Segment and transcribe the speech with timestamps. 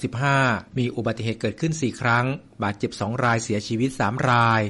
[0.00, 2.26] 2565 มีอุบัติเหตุเกิดขึ้น 4 ครั้ง
[2.62, 4.62] บาดเจ็บ 2 รายเสียชีวิต 3 ราย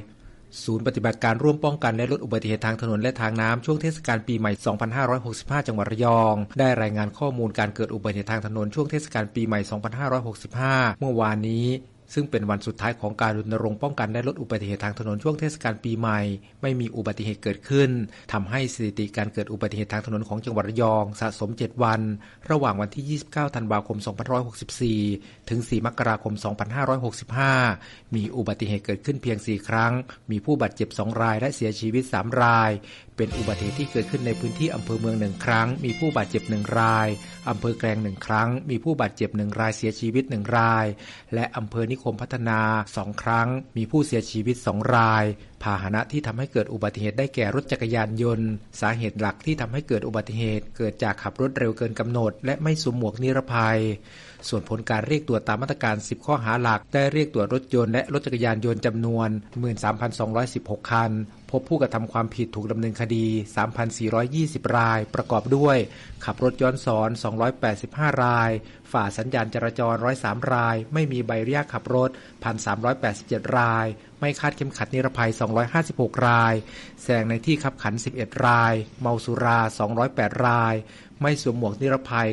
[0.64, 4.52] ศูนย์ปฏิบัติการร่วมป้องกันและลดอุบัติเหตุทางถนนและทางน้ำช่วงเทศกาลปีใหม่
[5.60, 9.60] 2565 จังหวัดระยอง ได้รายงานข้อมูลการเกิดอุบัติเหตุทางถนนช่วงเทศกาลปีใหม่
[10.30, 11.66] 2565 เมื่อวานนี้
[12.14, 16.20] ซึ่งเป็นวันสุดท้ายของการรณรงค์ป้องกันและลดอุบัติเหตุทางถนนช่วงเทศกาลปีใหม่
[16.62, 17.90] ไม่มีอุบัติเหตุเกิดขึ้น
[18.32, 22.00] ทำให้สถิติการเกิดอุบัติเหตุทางถนนของจังหวัดระยองสะสม 7 วัน
[22.50, 23.98] ระหว่างวันที่ 29 ธันวาคม
[24.74, 26.34] 2564 ถึง 4 มกราคม
[27.44, 29.92] 2565 มีอุบัติเหตุเกิดขึ้นเพียง 4 ครั้ง
[30.30, 32.70] มีผู้บาดเจ็บ 2 รายและเสียชีวิต 3 ราย
[33.20, 37.08] เป็นอุบัติเหตุที่เกิดขึ้นในพื้นที่อำเภอเมืองหนึ่งครั้ง มีผู้บาดเจ็บหนึ่งราย
[37.50, 40.86] อำเภอแกลงหนึ่งครั้ง มีผู้บาดเจ็บหนึ่งรายเสียชีวิตหนึ่งราย
[41.34, 42.60] และอำเภอนิคมพัฒนา
[42.96, 45.24] สองครั้ง มีผู้เสียชีวิตสองราย
[45.62, 48.48] พาหนะที่ทำให้เกิดอุบัติเหตุได้แก่รถจักรยานยนต์
[48.80, 53.80] สาเหตุหลักที่ทำให้เกิดอุบัติเหตุ เกิดจากขับรถเร็วเกินกำหนด และไม่สวมหมวกนิรภัย
[54.48, 59.28] ส่วนผลการเรียกตรวจตามมาตรการ 10 ข้อหาหลัก ได้เรียกตรวจรถยนต์และรถจักรยานยนต์จำนวน
[60.10, 61.10] 13,216 คัน
[61.50, 63.26] พบผู้กระทำความผิดถูกดำเนินคดี
[64.00, 65.76] 3,420 ราย ประกอบด้วย
[66.24, 67.10] ขับรถย้อนสอน
[67.66, 68.50] 285 ราย
[68.92, 72.10] ฝ่าสัญญาณจราจร 103 ราย ไม่มีใบอนุญาตขับรถ
[72.82, 73.86] 1,387 ราย
[74.20, 75.30] ไม่คาดเข็มขัดนิรภัย
[75.76, 76.54] 256 ราย
[77.02, 79.58] แซงในที่ขับขัน 11 ราย เมาสุรา
[80.02, 80.74] 208 ราย
[81.22, 82.28] ไม่สวมหมวกนิรภัย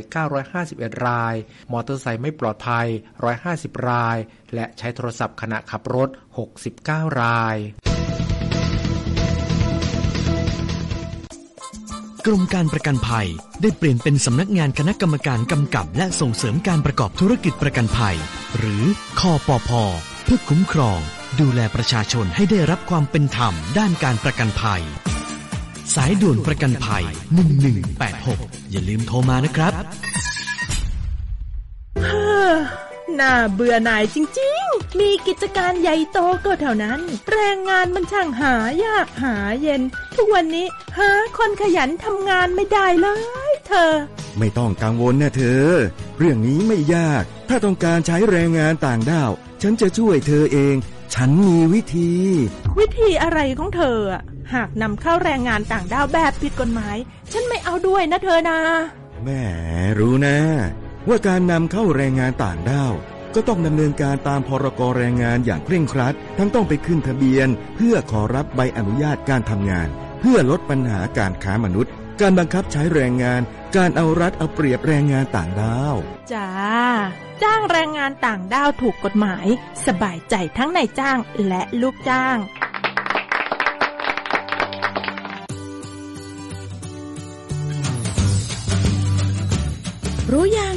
[0.49, 1.35] 951 ราย
[1.71, 2.87] มอเตอร์ไซค์ไม่ปลอดภัย
[3.37, 4.17] 150 ราย
[4.53, 6.09] และใช้โทรศัพท์ขณะขับรถ
[6.63, 7.57] 69 ราย
[12.27, 13.27] กรมการประกันภัย
[13.61, 18.15] ได้เปลี่ยนเป็นสำนักงานคณะกรรมการกำกับ และส่งเสริมการประกอบธุรกิจประกันภัย
[18.57, 18.83] หรือ
[19.19, 19.69] คอปพ
[20.23, 20.99] เพื่อคุ้มครอง
[21.39, 24.81] ดูแลประชาชนให้ได้รับความเป็นธรรมด้านการประกันภัย
[25.95, 27.03] สายด่วนประกันภัย
[27.87, 29.73] 1186 อย่าลืมโทรมานะครับ
[33.19, 36.99] น่าเบื่อหน่ายจริงๆ มีกิจการใหญ่โตก็เท่านั้น
[37.31, 38.53] แรงงานมันช่างหา
[38.85, 39.81] ยากหาเย็น
[40.15, 40.67] ทุกวันนี้
[40.97, 43.07] หาคนขยันทำงานไม่ได้เล
[43.49, 43.93] ย เธอ
[44.39, 45.67] ไม่ต้องกังวลนะเธอ
[46.17, 49.31] เรื่องนี้ไม่ยาก ถ้าต้องการใช้แรงงานต่างด้าว
[49.61, 50.75] ฉันจะช่วยเธอเอง
[51.13, 52.11] ฉันมีวิธี
[52.79, 54.21] วิธีอะไรของเธออะ
[54.53, 56.97] หากนำเข้าแรงงานต่างด้าวแบบผิดกฎหมาย
[57.33, 58.59] ฉันไม่เอาด้วยนะเธอนะ
[59.23, 59.43] แหม่
[59.99, 60.37] รู้นะ
[61.07, 62.93] ว่าการนำเข้าแรงงานต่างด้าว
[63.35, 73.41] ก็ต้องดำเนินการตามพรกแรงงานอย่างเคร่งครัด ทั้งต้องไปขึ้นทะเบียน เพื่อขอรับใบอนุญาตการทำงาน เพื่อลดปัญหาการค้ามนุษย์ การบังคับใช้แรงงาน
[73.75, 75.95] การเอารัดเอาเปรียบแรงงานต่างด้าว
[76.33, 76.49] จ้า
[77.43, 79.47] จ้างแรงงานต่างด้าวถูกกฎหมาย
[79.87, 81.17] สบายใจทั้งนายจ้าง
[81.47, 82.37] และลูกจ้าง
[90.31, 90.75] รู้ยัง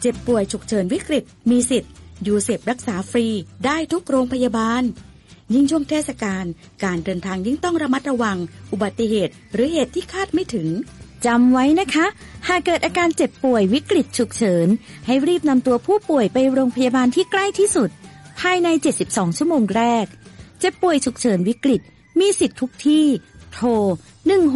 [0.00, 1.92] เจ็บป่วยฉุกเฉินวิกฤต มีสิทธิ์
[2.26, 3.26] UCEP รักษาฟรี
[3.64, 4.82] ได้ทุกโรงพยาบาล
[5.54, 6.44] ยิ่งช่วงเทศกาล
[6.84, 8.38] การเดินทางยิ่งต้องระมัดระวัง
[8.72, 10.68] อุบัติเหตุ หรือเหตุที่คาดไม่ถึง
[11.26, 12.06] จำไว้นะคะ
[12.48, 14.68] หากเกิดอาการเจ็บป่วยวิกฤตฉุกเฉิน
[15.06, 17.90] ให้รีบนำตัวผู้ป่วยไปโรงพยาบาลที่ใกล้ที่สุด
[18.40, 18.68] ภายใน
[19.04, 20.06] 72 ชั่วโมงแรก
[20.60, 21.80] เจ็บป่วยฉุกเฉินวิกฤต
[22.20, 23.06] มีสิทธิ์ทุกที่
[23.52, 23.68] โทร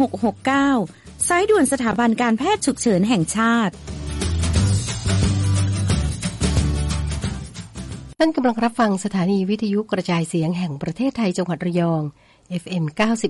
[0.03, 3.73] 1669 สายด่วนสถาบันการแพทย์ฉุกเฉินแห่งชาติ
[8.21, 12.01] ท่านกำลังรับฟังสถานีวิทยุกระจายเสียงแห่งประเทศไทยจังหวัดระยอง
[12.61, 12.83] FM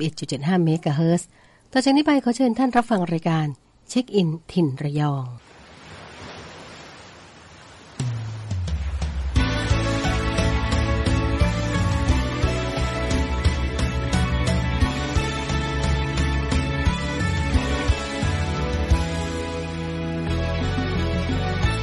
[0.09, 1.27] 91.75เมกะเฮิรตซ์
[1.71, 3.47] ต่อจากนี้ไปขอเชิญท่านรับฟังรายการ
[3.89, 5.25] เช็คอินถิ่นระยอง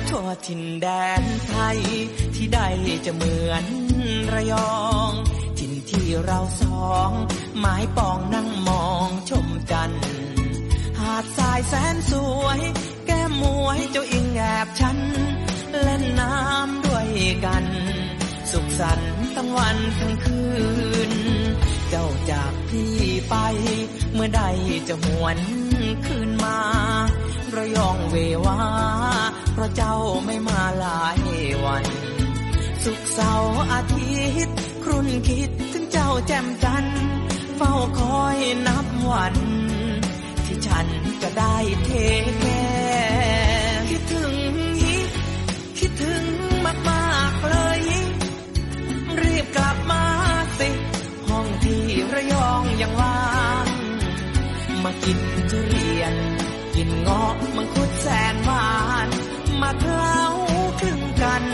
[0.08, 0.86] ทั่วถิ่นแด
[1.20, 1.78] นไทย
[2.46, 2.64] ที่ใด
[3.06, 3.64] จะเหมือน
[4.34, 4.74] ระยอ
[5.10, 5.12] ง
[5.58, 7.10] ถิ่นที่เราสอง
[7.60, 9.92] หมายปองนั่งมองชมจัน
[10.98, 12.12] หาดทรายแสนส
[12.42, 12.60] วย
[13.06, 14.98] แก้มมวยเจ้าอิงแอบฉัน
[15.82, 17.08] เล่นน้ำด้วย
[17.44, 17.64] กัน
[18.50, 20.44] สุขสันต์ทั้งวันทั้งคื
[21.10, 21.12] น
[21.88, 22.94] เจ้าจากพี่
[23.28, 23.34] ไป
[24.12, 24.42] เมื่อใด
[24.88, 25.38] จะหวน
[26.06, 26.58] คืนมา
[27.56, 28.58] ระยองเววา
[29.52, 31.18] เพราะเจ้าไม่มาหลาย
[31.66, 31.84] วัน
[32.84, 37.00] สุขเสาร์อาทิตย์ ครุ่นคิดถึงเจ้าแจ่มจันทร์
[37.56, 39.36] เฝ้าคอยนับวัน
[40.46, 40.86] ที่ฉัน
[41.22, 41.90] จะได้เท
[42.40, 42.66] แก่
[43.90, 44.34] คิดถึง
[44.80, 44.96] ฮิ
[45.78, 46.24] คิดถึง
[46.88, 47.80] มากๆเลย
[49.20, 50.04] รีบกลับมา
[50.58, 50.68] สิ
[51.28, 51.84] ห้องที่
[52.14, 53.18] ระยองยังว่า
[53.66, 53.68] ง
[54.82, 55.18] มากิน
[55.50, 56.14] ทุเรียน
[56.76, 58.70] กินเงาะมังคุดแสนหวา
[59.06, 59.08] น
[59.60, 60.20] มาเคล้า
[60.80, 61.44] คลึงกัน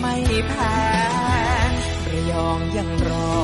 [0.00, 0.16] ไม่
[0.48, 0.78] แพ้
[2.10, 3.34] ระยองยังรอ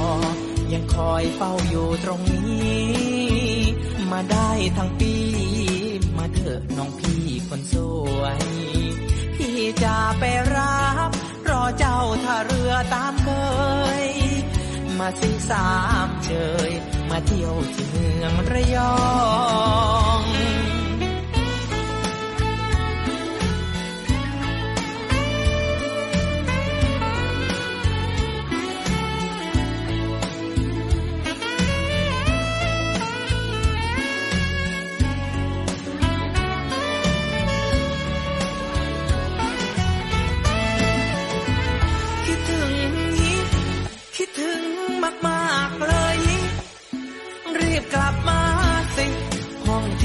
[0.73, 2.87] ยังคอยเฝ้าอยู่ตรงนี้
[4.11, 5.15] มาได้ทั้งปี
[6.17, 7.75] มาเถอะน้องพี่คนส
[8.19, 8.39] วย
[9.37, 10.25] พี่จะไป
[10.55, 11.11] รับ
[11.51, 13.29] รอเจ้าท่าเรือตามเค
[14.05, 14.07] ย
[14.99, 15.71] มาสิสา
[16.07, 16.31] มเช
[16.69, 16.71] ย
[17.11, 18.97] มาเที่ยวที่เมืองระยอ
[20.21, 20.23] ง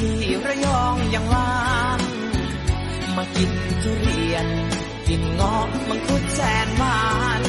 [0.02, 1.52] ที่ระยองยังว่า
[1.98, 2.00] ง
[3.16, 3.52] มากิน
[3.84, 4.48] ทุเรียน
[5.08, 7.02] กินงาะมังคุดแสนหวา
[7.40, 7.42] น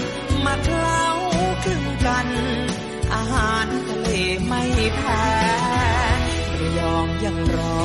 [0.45, 1.05] มาเคล้า
[1.65, 2.29] คลึงกัน
[3.15, 4.09] อาหารทะเล
[4.47, 4.63] ไม่
[4.97, 5.25] แพ้
[6.59, 7.83] ระยองยังรอ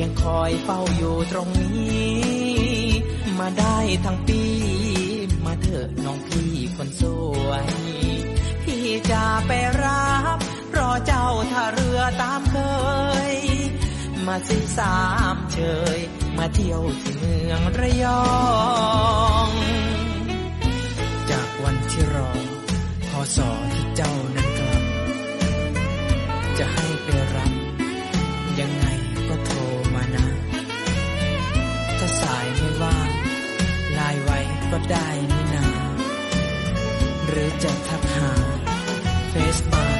[0.00, 2.18] ยังคอยเฝ้าอยู่ตรงนี้
[3.38, 4.42] มาได้ทั้งปี
[5.44, 7.02] มาเถอะน้องพี่คนส
[7.46, 7.64] วย
[8.64, 9.50] พี่จะไป
[9.82, 10.38] รับ
[11.06, 12.56] เจ้าท่าเรือตามเค
[13.32, 13.34] ย
[14.26, 14.98] มาสิสา
[15.34, 15.58] มเช
[15.96, 15.98] ย
[16.38, 18.24] มาเที่ยวที่เมืองระยอ
[19.48, 19.50] ง
[21.30, 22.30] จากวันที่รอ
[23.08, 24.82] พอสอที่เจ้านั้นกลับ
[26.58, 27.52] จะให้ไปรับ
[28.60, 28.86] ยังไง
[29.28, 29.58] ก็โทร
[29.94, 30.26] มานะ
[31.98, 33.08] ถ้าสายไม่ว่าง
[33.94, 34.38] ไลน์ไว้
[34.70, 35.68] ก็ได้นี่นา
[37.26, 38.30] หรือจะทักหา
[39.30, 39.97] เฟซบา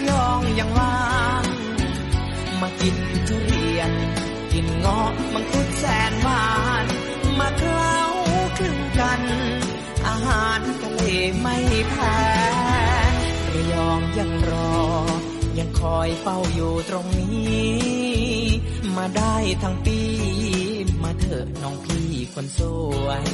[0.00, 0.96] ระยองยังว่า
[1.42, 1.44] ง
[2.60, 2.96] มากิน
[3.28, 3.90] ทุเรียน
[4.52, 6.48] กินเงาะมังคุดแสนหวา
[6.84, 6.86] น
[7.38, 7.96] มาเคล้า
[8.58, 9.22] คลึงกัน
[10.06, 11.02] อาหารทะเล
[11.40, 11.56] ไม่
[11.90, 12.18] แพ้
[13.52, 14.74] ระยองยังรอ
[15.58, 17.72] ยังคอยเฝ้าอยู่ตรงนี้
[18.96, 20.00] มาได้ทั้งปี
[21.02, 22.60] มาเถอะน้องพี่คนส
[23.04, 23.24] วย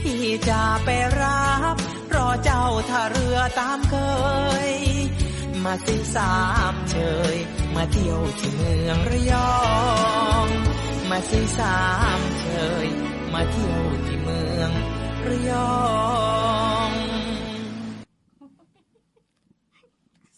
[0.00, 0.88] พี่จะไป
[1.20, 1.76] รับ
[2.14, 3.94] รอเจ้าท่าเรือตามเค
[4.68, 4.70] ย
[5.64, 6.34] มาสิสา
[6.72, 6.96] มเช
[7.34, 7.36] ย
[7.74, 9.52] มาเที่ยวที่เมืองระยอ
[10.44, 10.46] ง
[11.10, 11.78] มาสิสา
[12.18, 12.46] มเช
[12.84, 12.86] ย
[13.32, 14.70] มาเที่ยวที่เมือง
[15.26, 15.72] ระยอ
[16.88, 16.90] ง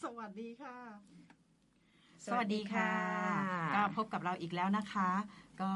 [0.02, 0.79] สวัสดีค่ะ
[2.26, 2.93] สวัสดีค่ะ
[3.75, 5.11] ก็พบกับเราอีกแล้วนะคะ
[5.61, 5.73] ก็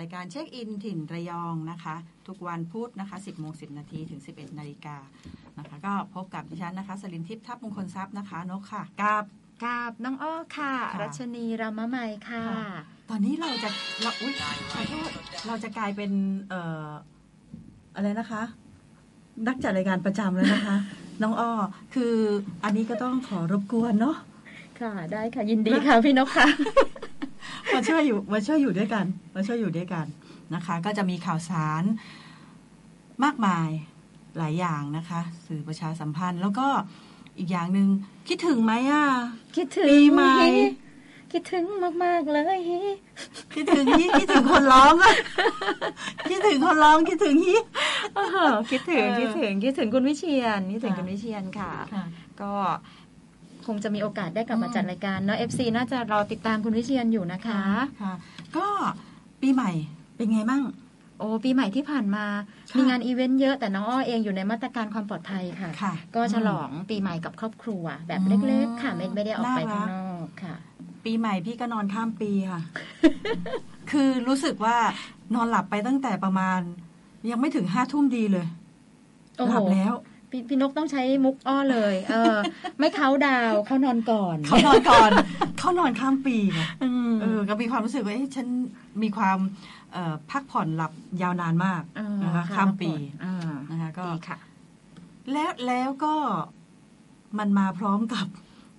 [0.00, 1.96] รายการเช็คอินถิ่นระยองนะคะ
[2.28, 4.96] ทุกวันพุธนะคะ 10โมง10 นาทีถึง 11 นาฬิกา
[5.58, 9.24] นะคะ ก็พบกับดิฉันนะคะสลินทิพย์ทัพมงคลทรัพย์นะคะนกค่ะกับ
[9.64, 12.68] กับน้องอ้อค่ะค่ะรัชนีรามะไมยค่ะค่ะ
[13.10, 13.70] ตอนนี้เราจะ
[14.02, 14.32] เราอุ้ย
[14.72, 15.10] ขอโทษ
[15.46, 16.10] เราจะกลายเป็น
[16.48, 16.88] เอ่อ
[17.94, 18.42] อะไรนะคะ
[19.46, 20.76] นักจัดรายการประจำแล้วนะคะ
[21.22, 21.50] น้องอ้อ
[21.94, 22.14] คือ
[22.64, 24.16] อันนี้ก็ต้องขอรบกวนเนาะ
[24.80, 26.48] ค่ะได้ค่ะยินดีค่ะพี่นกค่ะ
[27.74, 30.06] มาช่วยอยู่มาช่วยอยู่ด้วยกัน มาช่วยอยู่ด้วยกัน
[30.54, 31.82] นะคะ ก็จะมีข่าวสาร
[33.24, 33.68] มากมาย
[34.38, 36.66] หลายอย่างนะคะ สื่อประชาสัมพันธ์ แล้วก็
[37.38, 37.88] อีกอย่างหนึ่ง
[38.28, 39.06] คิดถึงไหมอะ
[39.56, 40.36] คิดถึงปีใหม่
[41.32, 41.64] คิดถึง
[42.04, 42.60] มากๆเลย
[43.54, 45.14] คิดถึงฮิคิดถึงคนร้องอะ
[46.30, 47.56] คิดถึงคนร้องคิดถึงฮิ
[48.18, 52.04] อ้าวคิดถึงเออคิดถึงคิดถึงคุณวิเชียนคิดถึงค่ะคุณวิเชียนค่ะค่ะ
[52.42, 52.52] ก็
[53.66, 57.62] คงจะมีโอกาสได้กลับมาอืมจัดรายการเนาะ FC น่าจะรอติดตามคุณวิเชียนอยู่นะคะ
[58.02, 58.14] ค่ะ
[58.56, 58.66] ก็
[59.40, 59.70] ปีใหม่
[60.16, 60.62] เป็นไงมั่ง
[61.18, 62.24] โอ้ปีใหม่ที่ผ่านมา
[62.70, 70.54] ค่ะมีงานอีเวนต์เยอะแต่น้องอ้อเองอยู่ในมาตรการความปลอดภัยค่ะค่ะก็ฉลองปีใหม่กับครอบครัว แบบอืมเล็กๆ ค่ะไม่ไม่ได้ออกไปน่ารักข้างนอกค่ะ
[71.04, 72.60] ปีใหม่พี่ก็นอนข้ามปีค่ะ
[73.90, 74.76] คือรู้สึกว่า
[75.34, 76.60] นอนหลับไปตั้งแต่ประมาณ
[77.30, 78.46] ยังไม่ถึงห้าทุ่มดีเลย
[79.38, 79.92] โอ้หโหลับแล้ว
[80.30, 82.36] พี่พี่นกต้องใช้มุกอ้อเลย เออ
[82.78, 85.10] ไม่เขาดาวเขานอนก่อน เขานอนก่อน
[85.58, 88.46] เขานอนข้ามปีค่ะอืมเออ ก็มีความรู้สึกว่าเอ๊ะฉัน
[89.02, 89.38] มีความ
[89.92, 92.90] เอ่อพักผ่อนหลับยาวนานมากเออนะคะค่ะข้ามปี
[93.24, 94.38] อ่านะคะก็ดีค่ะ
[95.32, 96.14] แล้วแล้วก็
[97.38, 98.26] มันมาพร้อมกับ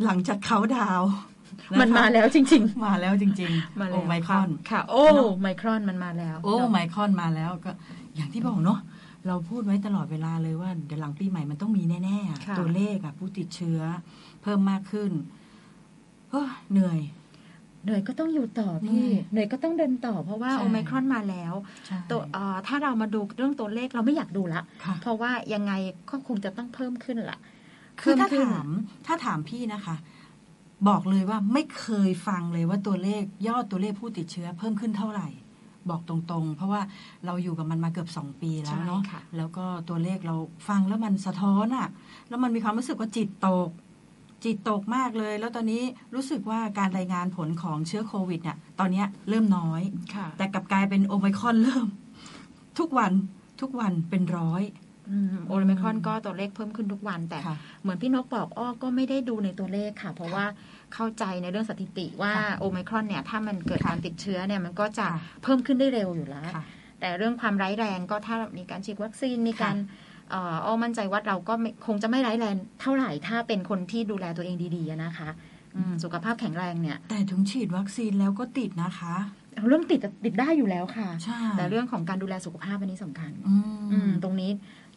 [0.06, 7.72] หลังจากเขาดาวน์ะคะมันมาแล้วจริงมาแล้วจริง ๆ มาๆแล้วโอไมครอนค่ะ โอ้เนอะไมครอนมันมาแล้ว โอ้เนอะไมครอนมาแล้วก็
[8.16, 8.80] อย่างที่บอกเนาะ
[9.28, 13.80] เราพูดไว้ตลอดเวลาเลยว่าเดี๋ยวหลังปีใหม่มันต้องมีแน่ๆอะค่ะ ตัวเลขอะผู้ติดเชื้อ
[14.42, 15.12] เพิ่มมากขึ้น
[16.32, 17.00] เฮ้ยเหนื่อย
[17.84, 21.54] เหนื่อยก็ต้องอยู่ต่อพี่เหนื่อยเหนื่อยก็ต้องเดินต่อ เพราะว่าใช่ โอไมครอนมาแล้ว
[21.88, 25.74] ใช่ตัวเอ่อถ้าเรามาดูเรื่องตัวเลขเราไม่อยากดูละ ค่ะ เพราะว่ายังไง
[26.10, 27.40] ก็คงจะต้องเพิ่มขึ้นละ
[28.02, 28.68] คือถ้าเพิ่มขึ้นถาม
[29.06, 29.96] ถ้าถามพี่นะคะ
[30.88, 35.28] บอกเลยว่าไม่เคยฟังเลยว่าตัวเลขยอดตัวเลขผู้ติดเชื้อเพิ่มขึ้นเท่าไหร่
[35.90, 36.82] บอกตรงๆ เพราะว่า
[37.26, 40.36] เราอยู่กับมันมาเกือบสองปีแล้วเนาะใช่ค่ะแล้วก็ตัวเลขเรา
[40.68, 41.88] ฟังแล้วมันสะท้อนอะ
[42.30, 43.70] แล้วมันมีความรู้สึกว่าจิตตก
[44.44, 45.84] จิตตกมากเลย แล้วตอนนี้
[46.16, 49.82] รู้สึกว่าการรายงานผลของเชื้อโควิดเนี่ยตอนเนี้ยเริ่มน้อย
[50.16, 51.88] ค่ะแต่กลับกลายเป็นโอไมครอนเริ่ม
[52.80, 53.12] ทุกวัน
[53.62, 54.81] ทุกวันเป็นร้อยอืม
[55.48, 60.46] โอไมครอนก็ตัวเลขเพิ่มขึ้นทุกวัน แต่ค่ะเหมือนพี่นกบอกอ้อก็ไม่ได้ดูในตัวเลขค่ะ เพราะว่า
[60.94, 66.64] เข้าใจในเรื่องสถิติว่าค่ะโอไมครอนเนี่ยถ้ามันเกิดค่ะการติดเชื้อเนี่ยมันก็จะค่ะเพิ่มขึ้นได้เร็วอยู่แล้วค่ะ
[67.00, 69.76] แต่เรื่องความร้ายแรงก็ถ้ามีการฉีดวัคซีนมีการ
[70.30, 75.30] เอ่ออ้อมั่นใจว่าเราก็ไม่คงจะไม่ร้ายแรงเท่าไหร่ถ้าเป็นคนที่ดูแลตัวเองดีๆอะนะคะ
[75.76, 79.16] อืมสุขภาพแข็งแรงเนี่ย แต่ถึงฉีดวัคซีนแล้วก็ติดนะคะ
[79.68, 84.52] เรื่องติดติดได้อยู่แล้วค่ะใช่แต่เรื่องของการดูแลสุขภาพอันนี้สำคัญ อืมอืมตรงนี้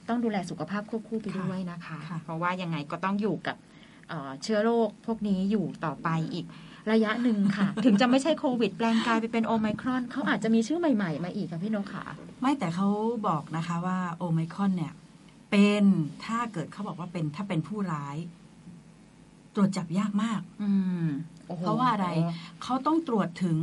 [0.08, 3.56] ต้องดูแลสุขภาพควบคู่ไปค่ะด้วยนะคะค่ะเพราะว่ายังไงก็ต้องอยู่กับ
[4.08, 6.46] เอ่อเชื้อโรคพวกนี้อยู่ต่อไปอีก
[6.92, 12.04] ระยะหนึ่งค่ะ ถึงจะไม่ใช่โควิด แปลงกลายไปเป็นโอไมครอนเขาอาจจะมีชื่อใหม่ๆ มาอีกค่ะพี่นกค่ะ
[12.40, 12.88] ไม่แต่เขา
[13.28, 14.92] บอกนะคะว่าโอไมครอนเนี่ย
[15.50, 15.84] เป็น
[16.24, 18.16] ถ้าเกิดเขาบอกว่าเป็นถ้าเป็นผู้ร้าย
[19.54, 20.70] ตรวจจับยากมาก อื
[21.04, 21.06] ม
[21.46, 22.08] โอ้โหเพราะว่าอะไร
[22.62, 23.56] เขาต้องตรวจถึง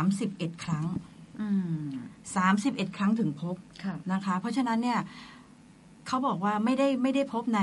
[0.00, 0.84] 31ครั้ง
[1.40, 1.48] อื
[1.80, 1.84] ม
[2.42, 5.00] 31ครั้งถึงพบค่ะนะคะ เพราะฉะนั้นเนี่ย
[6.06, 7.62] เขาบอกว่าไม่ได้ไม่ได้พบใน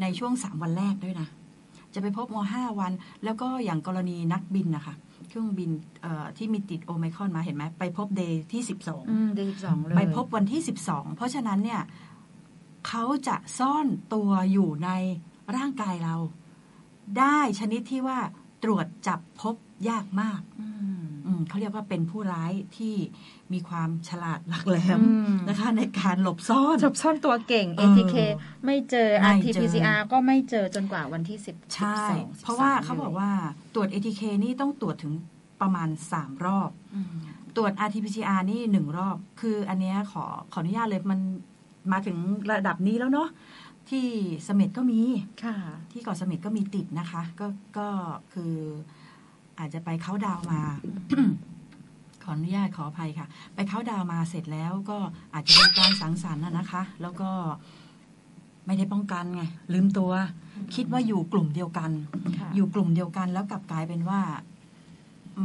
[0.00, 1.28] ในช่วงสามวันแรกด้วยนะ
[1.94, 2.92] จะไปพบมห้าวัน
[3.24, 4.94] แล้วก็อย่างกรณีนักบินนะคะ
[5.28, 5.70] เครื่องบิน
[6.02, 11.82] เอ่อที่มีติดโอไมครอนมาเห็นไหมไปพบเดย์ที่สิบสองอืมเดือนสิบสองเลยไปพบวันที่สิบสองเพราะฉะนั้นเนี่ย
[12.88, 14.90] เขาจะซ่อนตัวอยู่ใน
[15.56, 16.16] ร่างกายเรา
[17.18, 18.18] ได้ชนิดที่ว่า
[18.64, 19.56] ตรวจจับพบ
[19.88, 20.91] ยากมากอืมอืม
[21.48, 22.94] เขาเรียกว่าเป็นผู้ร้ายที่
[23.52, 28.16] มีความฉลาดหลักแหลมอืมนะคะ ในการหลบซ่อนจบซ่อนตัวเก่งเออ ATK
[28.64, 33.30] ไม่เจอไม่เจอ RT-PCR ก็ไม่เจอจนกว่าวันที่สิบใช่สิบสองเพราะว่าสิบสมเขาบอกว่า
[33.74, 35.12] ตรวจ ATK นี่ต้องตรวจถึง
[35.60, 37.06] ประมาณ 3 รอบอืม
[37.56, 41.20] ตรวจ RT-PCR นี่หนึ่งรอบ คืออันเนี้ยขอขออนุญาตเลยมัน
[41.92, 42.16] มาถึง
[42.50, 43.28] ระดับนี้แล้วเนาะ
[43.90, 44.06] ที่
[44.44, 45.00] เสม็ดก็มี
[45.44, 45.56] ค่ะ
[45.92, 47.46] ที่เกาะเสม็ดก็มีติดนะคะ ก็
[47.78, 47.88] ก็
[48.32, 48.54] คือ
[49.62, 50.60] อาจจะไปเข้าน์ดาวน์มา
[52.22, 54.98] ขออนุญาตขออภัยค่ะ ไปเข้าน์ดาวน์มาเสร็จแล้วก็
[55.34, 57.30] อาจจะเป็นการสังสรรค์นะนะคะ แล้วก็
[58.66, 59.42] ไม่ได้ป้องกันไง
[59.72, 60.12] ลืมตัว
[60.74, 61.90] คิดว่าอยู่กลุ่มเดียวกัน
[62.38, 64.20] ค่ะอยู่กลุ่มเดียวกันแล้วกลับกลายเป็นว่า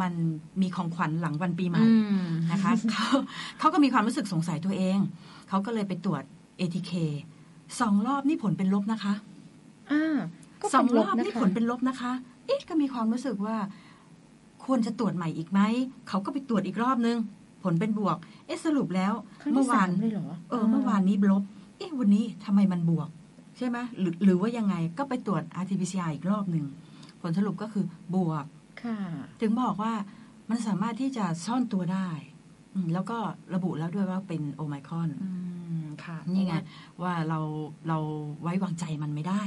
[0.01, 0.13] มัน
[0.61, 1.93] มีของขวัญหลังวันปีใหม่อื
[2.23, 3.07] มนะคะเขา
[3.59, 4.97] เขาก็มีความรู้สึกสงสัยตัวเอง
[5.49, 6.23] เขาก็เลยไปตรวจ
[6.59, 6.91] ATK
[7.79, 9.13] สองรอบนี่ผลเป็นลบนะคะ
[9.91, 10.17] อ่า
[10.61, 12.11] ก็สองเป็นรลอบนะนี่คะผลเป็นลบนะคะ
[12.45, 13.57] เอ๊ะก็มีความรู้สึกว่า
[14.67, 15.61] ควรจะตรวจใหม่อีกไหม
[16.07, 17.17] เขาก็ไปตรวจอีกรอบนึง
[17.63, 21.43] ผลเป็นบวก เอ๊ะสรุปแล้วครั้งเมื่ที่อวาสานมเลยเหรอเออ เมื่อวานนี้ลบ
[21.77, 23.09] เอ๊ะวันนี้ทำไมมันบวก
[23.57, 26.65] ใช่ไหมหรือหรือว่ายังไงก็ไปตรวจ RT-PCR อีกรอบหนึ่ง
[27.21, 27.83] ผลสรุปก็คือ
[28.15, 28.45] บวก
[28.83, 28.97] ค่ะ
[29.41, 29.93] ถึงบอกว่า
[30.49, 32.09] มันสามารถที่จะซ่อนตัวได้
[32.73, 33.17] อืมแล้วก็
[33.53, 35.29] ระบุแล้วด้วยว่าเป็นโอไมครอนอื
[35.83, 36.55] มค่ะนี่ไง
[37.01, 37.39] ว่าเรา
[37.87, 37.97] เรา
[38.41, 39.43] ไว้วางใจมันไม่ได้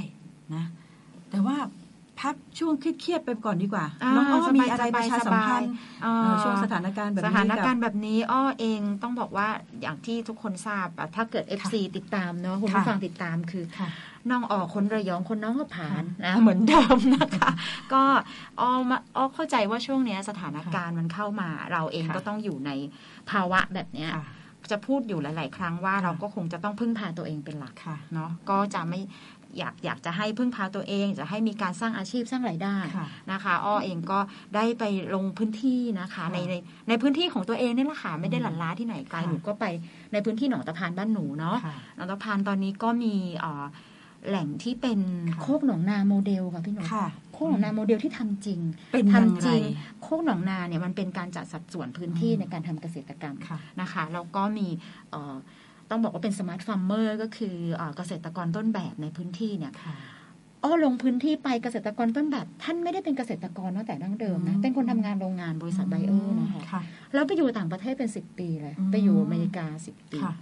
[0.55, 0.65] นะ
[1.31, 1.57] แต่ว่า
[2.21, 9.49] พักช่วงเครียดๆไปก่อนดีกว่าอ่าน้องอ้อสบายมีอะไรประชาสัมพันธ์สบายๆเอ่อเอ่อช่วงสถานการณ์แบบสนี้ถานการณ์กับแบบนี้อ้อเองต้องบอกว่า
[9.81, 13.89] อย่างที่ทุกคนทราบอะถ้าเกิด FC ติดตามเนาะคุณผู้ค่ะฟังติดตามคือค่ะ
[14.31, 17.51] น้องออกคนระยองคนน้องก็ผ่านค่ะนะเหมือนเดิมนะคะ
[17.93, 18.03] ก็
[18.61, 22.71] อ้อมาอ้อเข้าใจว่าช่วงเนี้ยสถานการณ์มันเข้ามา เราเองค่ะก็ต้องอยู่ใน
[23.31, 24.25] ภาวะแบบเนี้ยค่ะ
[24.71, 29.01] จะพูดอยู่หลาย ๆ ครั้งว่าค่ะเราก็คงจะต้องพึ่งพาตัวเองเป็นหลักค่ะเนาะก็จะไม่
[29.59, 34.19] อยากอยากจะให้พึ่งพาตัวเอง จะให้มีการสร้างอาชีพสร้างรายได้ค่ะนะคะ อ้อเองก็
[34.55, 34.85] ได้ไป
[35.15, 36.55] ลงพื้นที่นะคะค่ะในใน
[36.89, 39.65] ในพื้นที่ของตัวเองนี่แหละค่ะไม่ได้หลั่นล้าที่ไหนไกลค่ะหนูก็ไป
[40.13, 43.65] ในพื้นที่หนองตะพานบ้านหนูเนาะค่ะหนองตะพานตอนนี้ก็มีเอ่อ
[44.29, 45.01] แหล่งที่เป็น
[45.31, 48.61] ค่ะโคกหนองนาโมเดลค่ะพี่หนูค่ะโคกหนองนาโมเดลที่ทำจริง
[48.93, 49.63] เป็นทำยังจไงริง
[50.03, 54.69] โคกหนองนาเนี่ยมันเป็นการจัดสัดส่วนพื้นที่อืมในการทำเกษตรกรรมค่ะนะคะแล้วก็มี
[55.11, 55.35] เอ่อ
[55.91, 59.95] ต้องบอกว่าเป็น smart farmer ก็คือเอ่อเกษตรกรต้นแบบในพื้นที่เนี่ยค่ะ
[60.65, 66.83] อ้อลงพื้นที่ไปเกษตรกรต้นแบบ ท่านไม่ได้เป็นเกษตรกรตั้งแต่ดั้งเดิมนะอืมเป็นคนทำงานโรงงานบริษัท Bayer นะคะค่ะ
[67.15, 70.35] แล้วไปอยู่ต่างประเทศเป็นสิบปีเลยอืมไปอยู่อเมริกาสิบปีค่ะ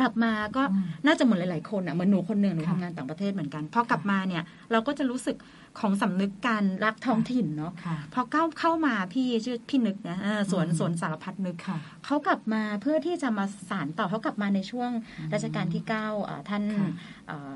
[0.00, 4.42] กลับมาก็อืมน่าจะเหมือนหลาย ๆ คนอะเหมือนหนูคนหนึ่งหนูค่ะทำงานต่างประเทศเหมือนกันพอกลับมาเนี่ย
[4.72, 5.36] เราก็จะรู้สึก
[5.80, 16.90] ของสำนึกการรักท้องถิ่นเนาะค่ะพอเข้าเข้ามาพี่ชื่อพี่นึกนะเออสวนอืมสวนสารพัดนึกค่ะเขากลับมาเพื่อที่จะมาสานต่อเขากลับมาในช่วงอืมรัชกาลที่เก้าอ่าท่านค่ะ
[17.30, 17.54] อ่า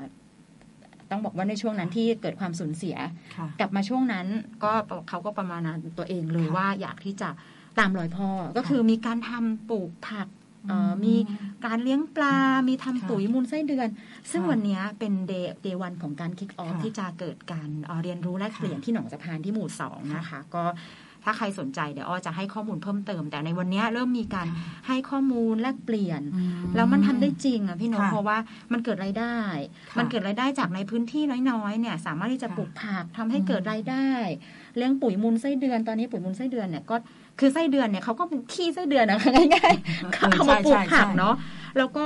[1.11, 2.95] ต้องบอกว่าในช่วงนั้นที่เกิดความสูญเสีย
[3.35, 4.27] ค่ะกลับมาช่วงนั้น
[4.63, 4.71] ก็
[5.09, 7.29] เขาก็ประมาณนั้นตัวเองเลยค่ะว่าอยากที่จะ
[7.79, 10.44] ตามรอยพ่อก็คือมีการทำปลูกผักเอ่ออ
[10.89, 11.15] มมี
[11.65, 13.87] การเลี้ยงปลา มีทำค่ะปุ๋ยมูลไส้เดือน
[14.31, 20.65] ซึ่งค่ะวันเนี้ยเป็นเดย์เดวันของการคิกออฟค่ะที่จะเกิดการเอ่อเรียนรู้แลกค่ะเปลี่ยนที่หนองสะพานที่หมู่สองนะคะ ก็
[21.27, 24.47] ถ้าใครสนใจเดี๋ยวอ้อจะให้ข้อมูลเพิ่มเติม แต่ในวันเนี้ยเริ่มมีการ
[24.87, 26.41] ให้ข้อมูลแลกเปลี่ยนอื
[26.75, 28.37] แล้วมันทำได้จริงอะพี่นกค่ะเพราะว่า
[28.73, 29.37] มันเกิดรายได้
[29.89, 34.07] ค่ะมันเกิดรายได้จากในพื้นที่น้อยๆเนี่ย สามารถที่จะค่ะปลูกผักทำให้อืมเกิดรายได้
[34.77, 36.95] เลี้ยงปุ๋ยมูลไส้เดือนตอนนี้ปุ๋ยมูลไส้เดือนเนี่ยก็
[37.39, 41.35] คือไส้เดือนเนี่ยเขาก็เป็นขี้ไส้เดือนนะคะง่ายๆเขาเอามาปลูกผักเนาะ
[41.77, 42.05] แล้วก็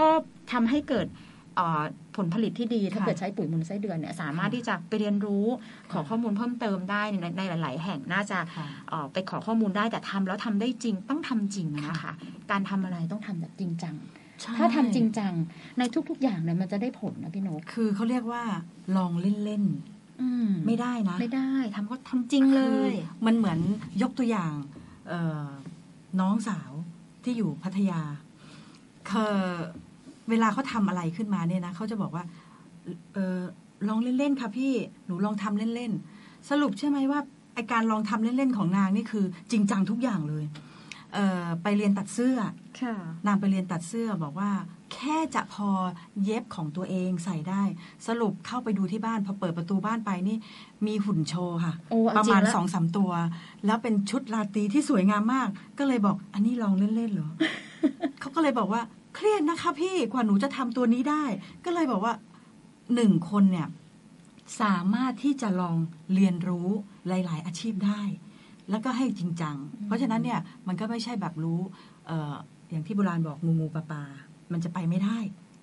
[0.51, 1.07] ทำให้เกิด
[1.55, 1.81] เอ่อ
[2.17, 5.45] ผลผลิตที่ดีถ้าค่ะเกิดใช้ปุ๋ยมูลไส้เดือนเนี่ยสามารถที่จะไปเรียนรู้
[5.91, 12.13] ขอข้อมูลเพิ่มเติมได้ในในหลาย ๆ แห่งน่าจะค่ะเอ่อไปขอข้อมูลได้แต่ทำแล้วทำได้จริงต้องทำจริงอะนะคะ
[12.51, 13.95] การทำอะไรต้องทำแบบจริงจัง
[14.41, 15.33] ใช่ถ้าทำจริงจัง
[15.77, 18.43] ในทุก ๆ อย่างเนี่ยมันจะได้ผลนะพี่นกคือเขาเรียกว่า
[18.97, 19.65] ลองเล่น
[20.21, 23.59] อืมๆไม่ได้นะ ไม่ได้ทำก็ทำจริงเลยคือมันเหมือน
[24.01, 24.88] ยกตัวอย่างเอ่อ
[26.19, 26.71] น้องสาว
[27.23, 28.01] ที่อยู่พัทยา
[29.07, 29.11] เค
[30.29, 32.23] เวลาเขาทำอะไรขึ้นมาเนี่ยนะเขาจะบอกว่า
[33.15, 33.39] ออ
[33.87, 34.73] ลองเล่นๆค่ะพี่
[35.05, 37.19] หนูลองทำเล่นๆสรุปใช่ไหมว่า
[37.55, 40.45] ไอการลองทำเล่นๆของนางนี่คือ จริงจังทุกอย่างเลย
[41.13, 42.37] เไปเรียนตัดเสื้อ
[43.27, 44.51] นางไปเรียนตัดเสื้อบอกว่า
[44.93, 45.69] แค่จะพอ
[46.23, 47.63] เย็บของตัวเองใส่ได้
[48.07, 50.37] สรุปเข้าไปดูที่บ้านพอเปิดประตูบ้านไปนี่
[50.85, 53.11] มีหุ่นโชว์ค่ะโอ้เอาประจริมางณแล้วสองสามตัว
[53.65, 57.31] แล้วเป็นชุดราตรีที่สวยงามมาก ก็เลยบอก อันนี้ลองเล่นๆเหรอ
[58.19, 58.81] เขาก็เลยบอกว่า
[59.15, 61.23] เครียดนะคะพี่กว่าหนูจะทำตัวนี้ได้
[61.65, 62.13] ก็เลยบอกว่า
[62.95, 63.67] หนึ่งคนเนี่ย
[64.61, 65.77] สามารถที่จะลอง
[66.13, 66.67] เรียนรู้
[67.07, 68.01] หลาย ๆ อาชีพได้
[68.69, 69.55] แล้วก็ให้จริงจัง
[69.85, 71.59] เพราะฉะนั้นเนี่ยมันก็ไม่ใช่แบบรู้
[72.07, 74.03] เอ่ออย่างที่โบราณบอกงูงูปลาปลา
[74.51, 75.17] มันจะไปไม่ได้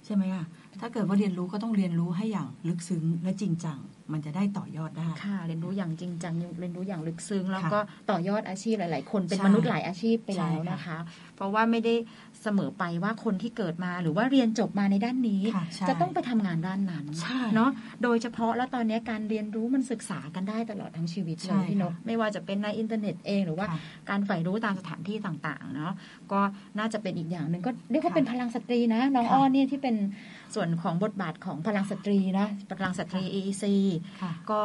[0.05, 0.45] ใช่ไหมอะ
[0.81, 3.79] ถ้าเกิดว่าเรียนรู้ก็ต้องเรียนรู้ให้อย่างลึกซึ้งและจริงจัง
[4.13, 10.99] มันจะได้ต่อยอดได้ค่ะ เรียนรู้อย่างจริงจังเรียนรู้อย่างลึกซึ้ง แล้วค่ะก็ต่อยอดอาชีพหลาย ๆ คนเป็นใช่มนุษย์หลายอาชีพไปแล้วใช่ค่ะนะคะ
[11.37, 11.95] เพราะว่าไม่ได้
[12.47, 17.71] เสมอไปว่าคนที่เกิดมาหรือว่าเรียนจบมาในด้านนี้ค่ะใช่จะต้องไปทำงานด้านนั้นใช่เนาะ
[18.03, 23.79] โดยเฉพาะแล้วตอนนี้การเรียนรู้มันศึกษากันได้ตลอดทั้งชีวิตใช่เลยพี่นกค่ะไม่ว่าจะเป็นในอินเทอร์เน็ตเองหรือว่าค่ะ
[24.11, 25.93] การใฝ่รู้ตามสถานที่ต่างๆเนาะ
[26.33, 26.41] ก็
[26.79, 29.97] น่าจะเป็นอีกอย่างหนึ่งก็เรียกว่าค่ะเป็นพลังสตรีนะน้องค่ะอ้อนเนี่ยที่เป็น
[30.55, 33.65] ส่วนของบทบาทของพลังสตรีนะพลังสตรี EEC
[34.23, 34.63] ค่ะก็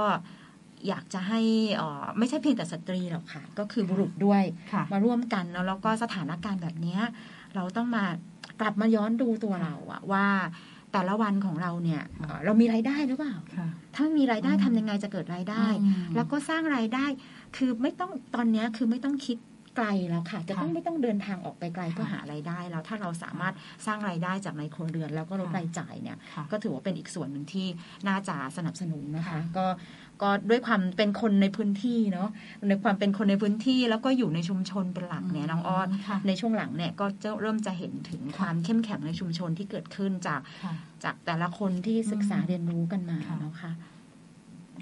[0.89, 1.41] อยากจะให้
[1.75, 7.01] เอ่อไม่ใช่เพียงแต่สตรีหรอกค่ะ ก็คือบุรุษด้วยค่ะมาร่วมกันเนอะแล้วก็สถานการณ์แบบเนี้ย
[7.55, 8.05] เราต้องมา
[8.61, 10.25] กลับมาย้อนดูตัวเราอะว่า
[10.91, 17.05] แต่ละวันของเราเนี่ยเอ่อเรามีรายได้หรือเปล่าค่ะถ้าไม่มีรายได้อืมทำยังไงจะเกิดรายได้อืมแล้วก็สร้างรายได้
[17.57, 19.37] คือไม่ต้องตอนเนี้ยคือไม่ต้องคิด
[19.77, 23.53] ไกลแล้วค่ะ จะต้องค่ะไม่ต้องเดินทางออกไปไกลเพื่อค่ะหารายได้แล้วถ้าเราสามารถ
[23.85, 27.67] สร้างรายได้จากในครัวเรือน แล้วก็ลดค่ะรายจ่ายเนี่ยค่ะก็ถือว่าเป็นอีกส่วนหนึ่งที่
[28.07, 29.65] น่าจะสนับสนุนนะคะค่ะก็
[30.21, 32.29] ก็ด้วยความเป็นคนในพื้นที่เนาะ
[32.69, 43.71] ในความเป็นคนในพื้นที่แล้วก็อยู่ในชุมชนเป็นหลักเนี่ยน้องออดค่ะในช่วงหลังเนี่ยก็จะเริ่มจะเห็นถึงค่ะความเข้มแข็งในชุมชนที่เกิดขึ้นจากค่ะจากแต่ละคนที่ศึกษาอืมเรียนรู้กันมาค่ะเนาะค่ะ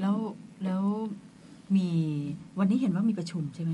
[0.02, 0.16] แล้ว
[0.64, 0.84] แล้ว
[1.76, 1.90] มี
[2.60, 3.74] วันนี้เห็นว่ามีประชุมใช่ไหม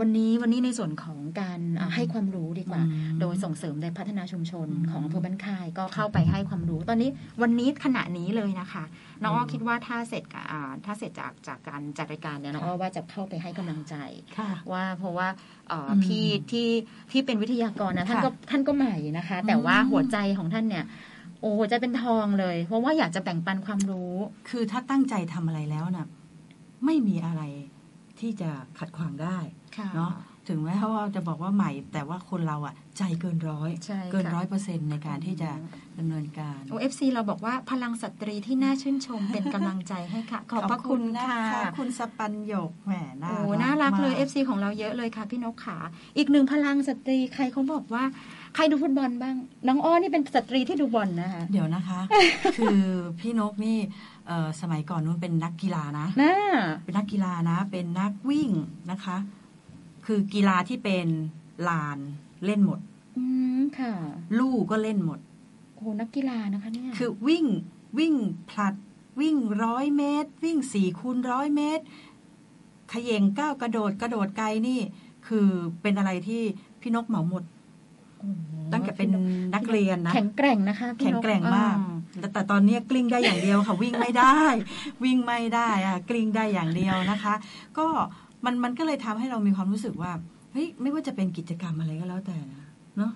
[0.00, 1.60] วันนี้วันนี้ในส่วนของการ
[1.94, 7.10] ให้ความรู้ดีกว่าอืมโดยส่งเสริมในพัฒนาชุมชนของอำเภอบ้านค่ายก็เข้าไปให้ความรู้ ตอนนี้
[7.42, 8.84] วันนี้ขณะนี้เลยนะคะ
[9.22, 13.94] น้องอ้อคิดว่าถ้าเสร็จกับอ่าถ้าเสร็จจากจากการจัดรายการเนี่ยน้องอ้อว่าจะเข้าไปให้กำลังใจ
[14.38, 15.28] ค่ะว่าเพราะว่า
[15.68, 16.68] เอ่ออมพี่ที่
[17.12, 20.84] ที่เป็นวิทยากรนะท่านค่ะก็ท่านก็ใหม่นะคะ แต่อืมว่าหัวใจของท่านเนี่ย
[21.40, 24.12] โอ้หัวใจเป็นทองเลย เพราะว่าอยากจะแบ่งปันความรู้
[24.48, 26.06] คือถ้าตั้งใจทำอะไรแล้วน่ะ
[26.84, 27.42] ไม่มีอะไร
[28.20, 29.55] ที่จะขัดขวางได้ค่ะ
[29.96, 30.12] เนาะ
[30.50, 35.50] ถึงแม้ว่าจะบอกว่าใหม่ แต่ว่าคนเราอะ ใจเกินร้อยใช่เกินค่ะร้อยเปอร์เซ็นในการที่จะ
[35.98, 45.78] ดำเนินการโ FC เราบอกว่าพลังสตรีที่น่าชื่นชมเป็นกำลังใจให้ค่ะ ขอบพระคุณนะค่ะคะคุณสปันหยกแหมน่าโอ้น่ารักเลยม FC ของเราเยอะเลยค่ะพี่นกขา
[46.16, 48.04] อีกหนึ่งพลังสตรีใครเขาบอกว่า
[48.54, 49.36] ใครดูฟุตบอลบ้าง
[49.68, 52.00] น้องอ้อนี่เป็นสตรีที่ดูบอลนะคะเดี๋ยวนะคะ
[52.58, 52.80] คือ
[53.20, 53.78] พี่นกนี่
[54.26, 56.34] เอ่อสมัยก่อนนู้นเป็นนักกีฬานะน่า
[56.84, 58.50] เป็นนักกีฬานะ เป็นนักวิ่ง
[58.92, 59.16] นะคะ
[60.06, 61.06] คือกีฬาที่เป็น
[61.68, 61.98] ลาน
[62.44, 62.80] เล่นหมด
[63.18, 63.24] อื
[63.58, 63.92] มค่ะ
[64.38, 65.18] ลู่ก็เล่นหมด
[65.74, 67.44] โอ้นักกีฬานะคะเนี่ยคือวิ่ง
[67.98, 68.14] วิ่ง
[68.50, 68.74] ผลัด
[69.20, 71.84] วิ่งร้อยเมตร วิ่งสี่คูณร้อยเมตร
[72.90, 74.80] เขย่งก้าวกระโดดกระโดดไกลนี่
[75.26, 75.48] คือ
[75.82, 76.42] เป็นอะไรที่
[76.80, 77.44] พี่นกเหมาหมด
[78.18, 79.10] โอ้โหตั้งแต่เป็น
[79.54, 84.38] นักเรียนนะแข็งแกร่งนะคะพี่แข็งนแกร่งมากอ่แต่แต่ตอนนี้กลิ้งได้อย่างเดียวค่ะ วิ่งไม่ได้
[85.04, 87.34] วิ่งไม่ได้อะกลิ้งได้อย่างเดียวนะคะ
[87.78, 87.86] ก็
[88.46, 90.12] มันมันก็เลยทำให้เรามีความรู้สึกว่า
[90.52, 92.64] เฮ้ยไม่ว่าจะเป็นกิจกรรมอะไรก็แล้วแต่นะ
[92.96, 93.12] เนาะ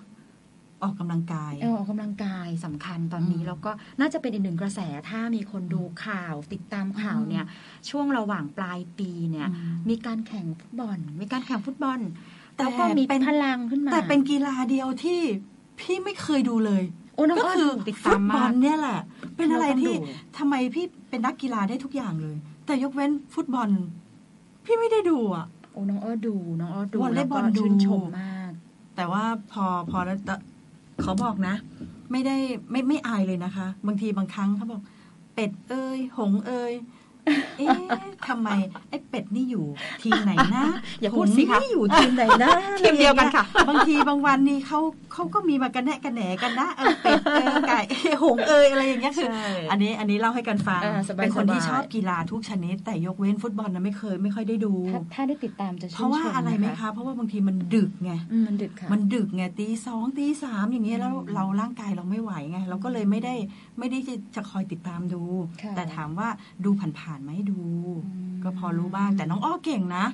[0.83, 7.45] ออกกำลังกายเออออกกำลังกายสำคัญตอนนี้อืมแล้วก็น่าจะเป็นอีกหนึ่งกระแสถ้ามีคนดูข่าวติดตามข่าวเนี่ย
[7.89, 11.99] ช่วงระหว่างปลายปีเนี่ยอืมมีการแข่งฟุตบอล มีการแข่งฟุตบอล
[12.55, 15.21] แต่แล้วก็มีเป็นพลังขึ้นมา แต่เป็นกีฬาเดียวที่
[15.79, 16.83] พี่ไม่เคยดูเลย
[17.15, 18.99] โอ้น้องก็อ้อคือดูติดฟุตาตมบอมากลเนี่ยแหละ
[19.37, 23.69] เป็นอะไรที่เราต้องดูทำไมพี่เป็นนักกีฬาได้ทุกอย่างเลย แต่ยกเว้นฟุตบอล
[24.65, 28.51] พี่ไม่ได้ดูอะโอ้น้องอ้อดูน้องอ้อดูวอลเลย์บอลแวก็ดูชื่นชมมาก
[28.95, 30.35] แต่ว่าพอพอแล้วแต่
[31.01, 31.55] เขาบอกนะ
[32.11, 32.37] ไม่ได้
[32.71, 34.81] ไม่ไม่อายเลยนะคะ บางทีบางครั้งเขาบอก
[35.33, 36.73] เป็ดเอ้ยหงส์เอ้ย
[37.57, 37.77] เอ๊ะ
[38.27, 38.49] ทำไม
[38.89, 39.65] ไอ้เป็ดนี่อยู่
[40.03, 40.63] ทีมไหนนะ
[41.01, 44.79] อย่าพูดสิคะหงส์นี่อยู่ทีมไหนนะทีมเดียวกันค่ะ บางทีบางวันนี่เขา
[45.13, 63.35] เขาก็มีมากระแนะกระแหนกันนะเออเป็ดเออไก่เอ้ยหงส์เอ้ยอะไรอย่างเงี้ยคือใช่อันนี้อันนี้เล่าให้กันฟังอ่าสบายๆเป็นคนที่ชอบกีฬาทุกชนิด แต่ยกเว้นฟุตบอลนะไม่เคยไม่ค่อยได้ดู ถ้าถ้าได้ติดตามจะเพชื่นราะว่าชมอะไรไหมคะ เพราะว่าบางทีมันดึกไงอืมมันดึกค่ะมันดึกไงตีสองตีสามอย่างเงี้ยแล้วอืมเราร่างกายเราไม่ไหวไงเราก็เลยไม่ได้
[63.79, 65.21] ไม่ได้จะจะคอยติดตามดู
[65.61, 66.29] ค่ะแต่ถามว่า
[66.65, 67.59] ดูผ่านๆไหมดู
[68.05, 70.05] อืมก็พอรู้บ้างแต่น้องอ้อเก่งนะ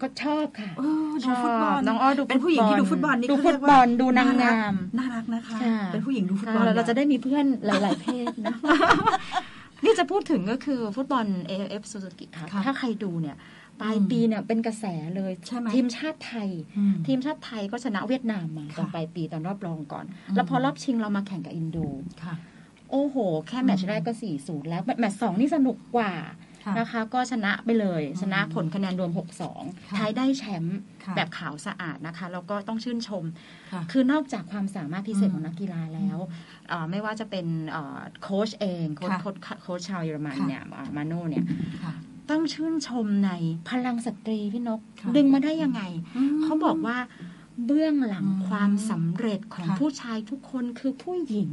[0.00, 8.54] ก็ชอบค่ะเออดูฟุตบอลน้องอ้อดูเป็นผู้หญิงที่ดูฟุตบอลนี่ดูเขาฟุเรีตยกว่าบอลดูนางงามน่ารักนะคะค่ะเป็นผู้หญิงดูฟุตบอลเราเราจะนี่ยได้มีเพื่อนหลาย ๆ เพศนะ
[9.84, 13.36] นี่จะพูดถึงก็คือฟุตบอล AFF Suzuki ค่ะค่ะถ้าใครดูเนี่ย
[13.80, 14.84] ปลายปีเนี่ยเป็นกระแส
[15.16, 21.78] เลยใช่ไหมทีมชาติไทยอืมทีมชาติไทยก็ชนะเวียดนามมาค่ะตอนปลายปีตอนรอบรองก่อนอืมแล้วพอรอบชิงเรามาแข่งกับอินโด
[22.24, 22.34] ค่ะ
[22.92, 23.16] โอ้โห
[23.48, 26.12] แค่แมตช์แรกก็4-0แล้ว แมตช์สองนี่สนุกกว่า
[26.64, 29.26] ค่ะนะคะ ก็ชนะไปเลยอืมชนะผลคะแนนรวมค่ะ
[29.58, 33.24] 6-2ไทยได้แชมป์ค่ะแบบขาวสะอาดนะคะ แล้วก็ต้องชื่นชม
[33.72, 36.18] ค่ะคือนอกจากความสามารถพิเศษอืมของนักกีฬาแล้ว
[36.68, 41.44] เอ่อไม่ว่าจะเป็นเอ่อโค้ชเองโค้ชค่ะโค้ชโค้ชชาวเยอรมันค่ะเนี่ยอ่ามาโน่เนี่ย
[41.82, 41.92] ค่ะ
[42.30, 43.30] ต้องชื่นชมใน
[43.68, 45.82] พลังสตรีพี่นกค่ะดึงมาได้ยังไง
[46.16, 46.96] อืมเขาบอกว่า
[47.64, 51.52] เบื้องหลังอืมความสำเร็จของค่ะผู้ชายทุกคนคือผู้หญิง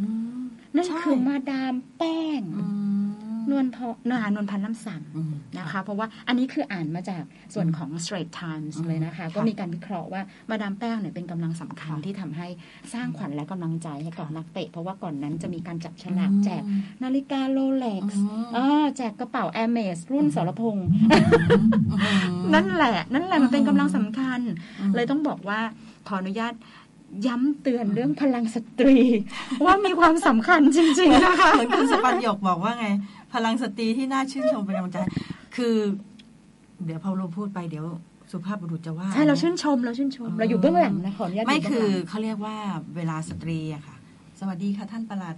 [0.00, 0.06] อื
[0.38, 0.40] ม
[0.74, 3.06] นั่นใช่คือมาดามแป้งอืม
[3.50, 7.22] นวลพอนานวลพันธ์ล่ำสัมอืมนะคะ เพราะว่าอันนี้คืออ่านมาจาก
[7.54, 12.48] ส่วนของ Straight Times อืมเลยนะคะค่ะก็มีการวิเคราะห์ว่ามาดามแป้งเนี่ยเป็นกำลังสำคัญค่ะที่ทำให้
[12.92, 16.62] สร้างขวัญและกำลังใจให้กับค่ะนักเตะ เพราะว่าก่อนนั้นจะมีการจับฉลากอืมแจก
[17.02, 18.20] นาฬิกาโรเล็กซ์
[18.56, 20.88] อืมแจกกระเป๋า a i r m e s รุ่นสรพงษ์
[21.92, 24.40] อืมนั่นแหละ นั่นแหละมันเป็นกำลังสำคัญ
[24.80, 25.60] อืมเลยต้องบอกว่า
[26.08, 26.54] ขออนุญาต
[27.26, 28.98] ย้ำเตือนเรื่องพลังสตรี
[29.64, 32.86] ว่ามีความสำคัญจริงๆนะคะเหมือนคุณสปันหยกบอกว่าไง
[33.34, 34.98] พลังสตรีที่น่าชื่นชมเป็นกำลังใจ
[35.56, 35.74] คือ
[36.84, 37.86] เดี๋ยวพอเราพูดไปเดี๋ยว
[38.32, 42.56] สุภาพบุรุษจะว่าใช่เราชื่นชมเราชื่นชม เราอยู่เบื้องหลังนะขออนุญาตไม่ยู่คืเบื้องหลังเขาเรียกว่า
[42.96, 43.96] เวลาสตรีอะค่ะ
[44.40, 45.36] สวัสดีค่ะท่านประหลัด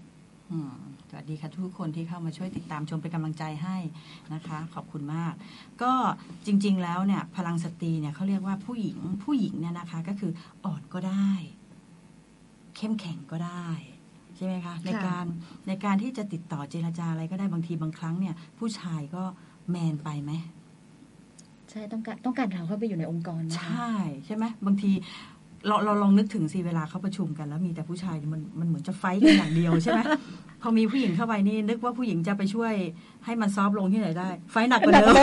[0.51, 0.75] อืม
[1.13, 3.77] สวัสดีค่ะทุกคนที่เข้ามาช่วยติดตามชมเป็นกำลังใจให้
[4.35, 5.35] นะคะ ขอบคุณมาก
[5.83, 5.93] ก็
[6.47, 10.33] จริง ๆ แล้วเนี่ยพลังสตรีเนี่ยเขาเรียกว่าผู้หญิงผู้หญิงเนี่ยนะคะ ก็คือ
[10.65, 11.31] อ่อนก็ได้
[12.77, 13.69] เข้มแข็งก็ได้
[14.37, 15.25] ใช่ไหมคะในการ
[15.67, 19.23] ในการที่จะติดต่อเจรจาอะไรก็ได้บางทีบางครั้งเนี่ย ผู้ชายก็
[19.71, 20.33] แมนไปไหม
[21.71, 23.93] ใช่ต้องการต้องการเราเข้าไปอยู่ในองค์กรนะคะใช่
[24.27, 24.93] ใช่ไหมบางที
[25.67, 30.01] เราเราลองนึกถึงสิเวลาเขาประชุมกันแล้วมีแต่ผู้ชายมันมันเหมือนจะไฟท์กันอย่างเดียวใช่ไหม
[30.63, 32.73] พอมีผู้หญิงเข้าไปนี่นึกว่าผู้หญิงจะไปช่วย
[33.25, 35.23] ให้มันซอฟต์ลงที่ไหนได้ ไฟท์หนักกว่าเดิมใช่ไหม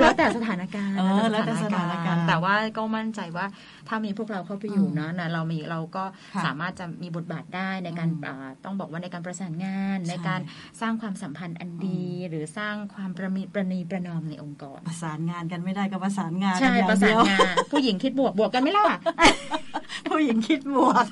[0.00, 3.46] แล้วแต่สถานการณ์เออแล้วแต่สถานการณ์ แต่ว่าก็มั่นใจว่า
[3.88, 10.40] ถ้ามีพวกเราเข้าไปอยู่อืมนะนะเรามีเราก็ค่ะสามารถจะมีบทบาทได้ในการอืมอ่าต้องบอกว่าในการประสานงานใช่ในการ
[10.80, 18.86] สร้างความสัมพันธ์อันดี หรือสร้างความประมีประนีประนอมในองค์กร ประสานงานกันไม่ได้ก็ประสานงานใช่กันอย่งประสานเดียวงานผู้หญิงคิดบวกบวกกันไหม่ล่ะ
[20.10, 21.06] ผู้หญิงคิดบวก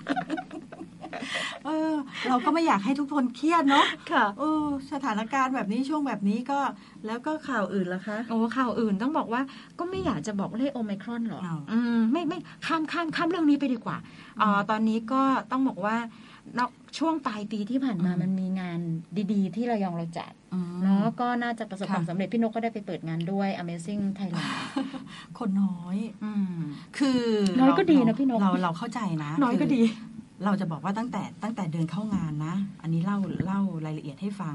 [1.65, 1.95] เออ
[2.29, 6.61] เราก็ไม่อยากให้ทุกคนเครียดเนาะค่ะเออสถานการณ์แบบนี้ช่วงแบบนี้ก็
[7.07, 9.43] แล้วก็ข่าวอื่นล่ะคะโอ้ข่าวอื่นต้องบอกว่า
[9.79, 13.97] ก็ไม่อยากจะบอกเลขโอไมครอนหรอกอ้าวอืมไม่ไม่ข้ามข้ามข้ามเรื่องนี้ไปดีกว่า
[14.41, 15.97] อ่าตอนนี้ก็ต้องบอกว่า
[16.59, 18.81] นอกช่วงปลายปีที่ผ่านมาอืมมันมีงาน
[19.33, 24.51] ดีๆ ที่ระยองเราจัดอืมเนาะก็น่าจะประสบค่ะความสำเร็จพี่นกก็ได้ไปเปิดงานด้วย Amazing Thailand
[25.39, 26.55] คนน้อย อืม
[26.99, 27.23] คือ
[27.61, 29.83] น้อยก็ดีนะเราพี่นกเราเราเข้าใจนะ น้อยก็คืดี
[30.45, 34.55] เราจะบอกว่าตั้งแต่ตั้งแต่เดินเข้างานนะ อันนี้เล่าเล่ารายละเอียดให้ฟัง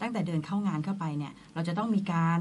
[0.00, 2.38] ตั้งแต่เดินเข้างานเข้าไปเนี่ยเราจะต้องมีการ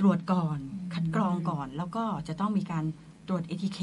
[0.00, 0.58] ตรวจก่อน
[0.94, 2.84] คัดกรองก่อน แล้วก็จะต้องมีการ
[3.28, 3.80] ตรวจ ATK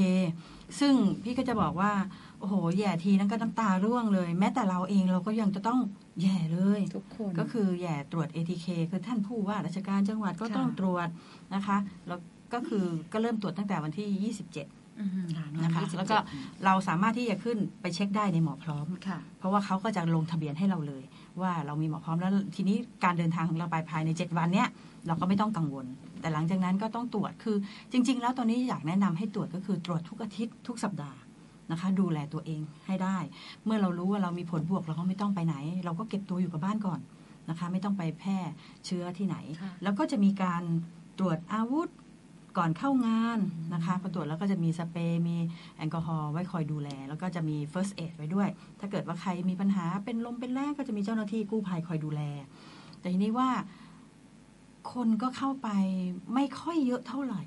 [0.79, 1.91] ซึ่งพี่ก็จะบอกว่า
[2.39, 5.79] โอ้โห แย่ทีนั้นก็น้ำตาร่วงเลย แม้แต่เราเองเราก็ยังจะต้อง
[6.21, 11.07] แย่เลยทุกคนก็คือแย่ตรวจ ATK คือท่านผู้ว่าราชการจังหวัดก็ค่ะต้องตรวจ
[11.55, 12.19] นะคะแล้ว
[12.53, 14.78] ก็คือก็เริ่มตรวจตั้งแต่วันที่ 27อืมค่ะ
[15.63, 16.17] นะคะ27แล้วก็
[16.65, 21.03] เราสามารถที่จะขึ้นไปเช็คได้ในหมอพร้อมค่ะเพราะว่าเขาก็จะลงทะเบียนให้เราเลย
[21.41, 24.67] ว่าเรามีหมอพร้อมแล้วทีนี้การเดินทางของเราไปภายใน 7 วันเนี้ย
[25.07, 25.85] เราก็ไม่ต้องกังวล
[26.21, 27.57] แต่หลังจากนั้นก็ต้องตรวจคือ
[27.91, 31.19] จริง ๆ แล้วตอนนี้อยากแนะนำให้ตรวจก็คือตรวจทุกอาทิตย์ทุกสัปดาห์
[31.71, 33.17] นะคะ ดูแลตัวเองให้ได้
[33.65, 36.99] เมื่อเรารู้ว่าเรามีผลบวกเราก็ไม่ต้องไปไหน เราก็เก็บตัวอยู่กับบ้านก่อน
[37.49, 38.37] นะคะ ไม่ต้องไปแพร่
[38.85, 40.63] เชื้อที่ไหนค่ะแล้วก็จะมีการ
[41.19, 41.89] ตรวจอาวุธ
[42.59, 43.39] ก่อนเข้างาน
[43.73, 45.37] นะคะพอตรวจแล้วก็จะมีสเปรย์มี
[45.77, 52.21] แอลกอฮอล์ไว้คอยดูแล แล้วก็จะมี first aid ไว้ด้วย ถ้าเกิดว่าใครมีปัญหาเป็นลมเป็นแรงก็จะมีเจ้าหน้าที่กู้ภัยคอยดูแล
[52.99, 53.49] แต่ทีนี้ว่า
[54.93, 55.69] คนก็เข้าไป
[56.35, 57.41] ไม่ค่อยเยอะเท่าไหร่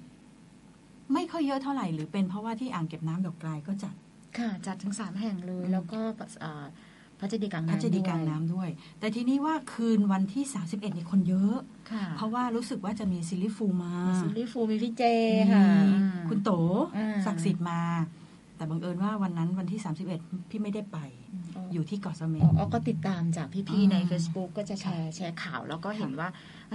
[1.14, 3.94] ไม่ค่อยเยอะเท่าไหร่ หรือเป็นเพราะว่าที่อ่างเก็บน้ำดอกกลายก็จัด
[4.38, 6.00] ค่ะจัดถึงสามแห่งเลยอืมแล้วก็
[6.44, 6.64] อ่า
[7.22, 8.68] พระเจดีย์กลางพระน้ำเจดีย์กลางน้ำด้วย
[9.00, 11.56] แต่ทีนี้ว่าคืนวันที่ 31นี่คนเยอะ
[11.90, 15.02] ค่ะเพราะว่ารู้สึกว่าจะมี Silly Fools มา Silly Fools มีพี่เจ
[15.38, 15.66] มีค่ะ
[16.28, 16.50] คุณโต
[16.96, 17.80] อ่าศักดิ์สิทธิ์มา
[18.62, 19.80] แต่บังเอิญว่าวันนั้นวันที่
[20.14, 20.98] 31 พี่ไม่ได้ไป
[21.72, 26.28] อยู่ที่เกาะเสม็ดอ๋ออ๋อก็ติดตามจากพี่อืมๆใน Facebook ก็จะแชร์แชร์ข่าว แล้วก็เห็นว่า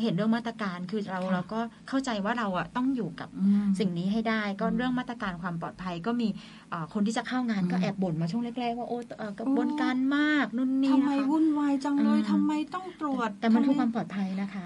[0.03, 6.27] เห็นเรื่องมาตรการคือเราค่ะเราก็เข้าใจว่าเราอะต้องอยู่กับอืมสิ่งนี้ให้ได้ ก็อืมเรื่องมาตรการความปลอดภัยก็มี
[6.69, 14.65] เอ่อคนที่จะเข้างานก็อืมแอบบ่นมาช่วงแรกๆ ว่าโอ้เอ่อกระบวนการมากนู่นนี่ทำไมนะคะวุ่นวายจังเลยอืมทำไมต้องตรวจ แต่มันคือทำไความปลอดภัยนะคะ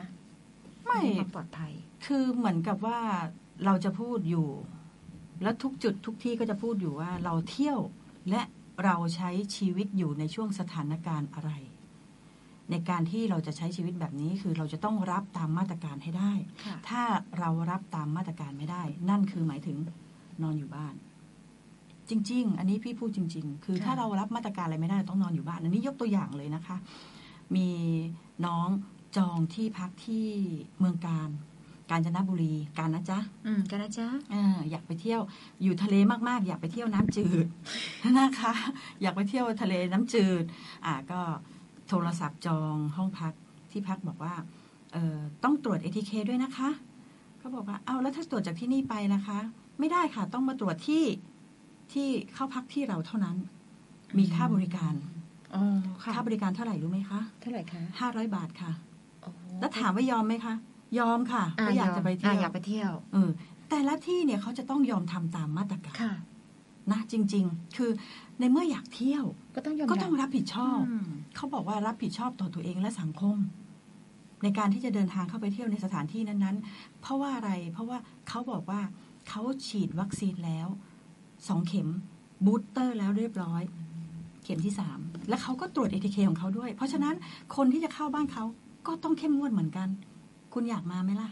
[0.86, 1.72] ไม่นคือความปลอดภัย
[2.06, 3.00] คือเหมือนกับว่า
[3.66, 4.48] เราจะพูดอยู่
[5.42, 7.80] แล้วทุกจุดทุกที่ก็จะพูดอยู่ว่าเราเที่ยว
[8.30, 8.42] และ
[8.84, 11.52] เราใช้ชีวิตอยู่ในช่วงสถานการณ์อะไร
[12.72, 16.34] ในการที่เราจะใช้ชีวิตแบบนี้คือเราจะต้องรับตามมาตรการให้ได้
[16.66, 17.02] ค่ะถ้า
[17.40, 19.78] เรารับตามมาตรการไม่ได้ นั่นคือหมายถึง
[20.44, 20.96] นอนอยู่บ้าน
[22.10, 26.78] จริง ๆ อันนี้พี่พูดจริง ๆ คือค่ะถ้าเรารับมาตรการอะไรไม่ได้เราต้องนอนอยู่บ้าน อันนี้ยกตัวอย่างเลยนะคะ
[27.56, 27.70] มี
[28.46, 28.68] น้อง
[29.18, 30.28] จองที่พักที่
[30.80, 31.30] เมืองการ
[31.92, 35.22] กาญจนบุรีการนะจ๊ะอืมกันนะจ๊ะอ่าอยากไปเที่ยว
[35.64, 35.96] อยู่ทะเล
[36.28, 37.46] มากๆ อยากไปเที่ยวน้ำจืด
[38.20, 38.54] นะคะ
[39.02, 40.44] อยากไปเที่ยวทะเลน้ำจืด
[40.86, 41.22] อ่าก็
[41.90, 43.34] โทรศัพท์จองห้องพัก
[43.72, 44.34] ที่พักบอกว่า
[44.94, 46.70] เอ่อต้องตรวจ ATK ด้วยนะคะ
[47.38, 49.40] เขาบอกว่าเอาแล้วถ้าตรวจจากที่นี่ไปนะคะ
[49.80, 51.04] ไม่ได้ค่ะ ต้องมาตรวจที่
[51.94, 53.38] ที่เข้าพักที่เราเท่านั้น
[54.18, 54.94] มีค่าบริการ
[55.56, 58.72] อ๋อค่ะค่าบริการเท่าไหร่รู้ไหมคะ เท่าไหร่คะห้าร้อยบาทค่ะ
[59.22, 60.54] โอ้แล้วถามว่ายอมไหมคะ
[61.00, 63.30] ยอมค่ะก็อยากจะไปเที่ยวอยากไปเที่ยวเออ
[63.70, 66.14] แต่ละที่เนี่ยเขาจะต้องยอมทำตามมาตรการค่ะ
[66.92, 67.92] นะจริง ๆ คือ
[68.40, 69.24] ในเมื่ออยากเที่ยว
[69.56, 73.38] ก็ต้องยอมก็ต้องรับผิดชอบมเขาบอกว่ารับผิดชอบต่อตัวเองและสังคม
[74.44, 78.82] ในการที่จะเดินทางเข้าไปเที่ยวในสถานที่นั้นๆ เพราะว่าอะไร เพราะว่าเขาบอกว่า
[79.30, 80.68] เขาฉีดวัคซีนแล้ว
[81.48, 81.88] สองเข็ม
[82.46, 83.62] booster แล้วเรียบร้อย
[84.44, 85.00] เข็มที่สาม
[85.30, 87.16] และเขาก็ตรวจ ATK ของเขาด้วย เพราะฉะนั้น
[87.56, 88.44] คนที่จะเข้าบ้านเขา
[88.88, 89.88] ก็ต้องเข้มงวดเหมือนกัน
[90.54, 91.30] คุณอยากมาไหมล่ะ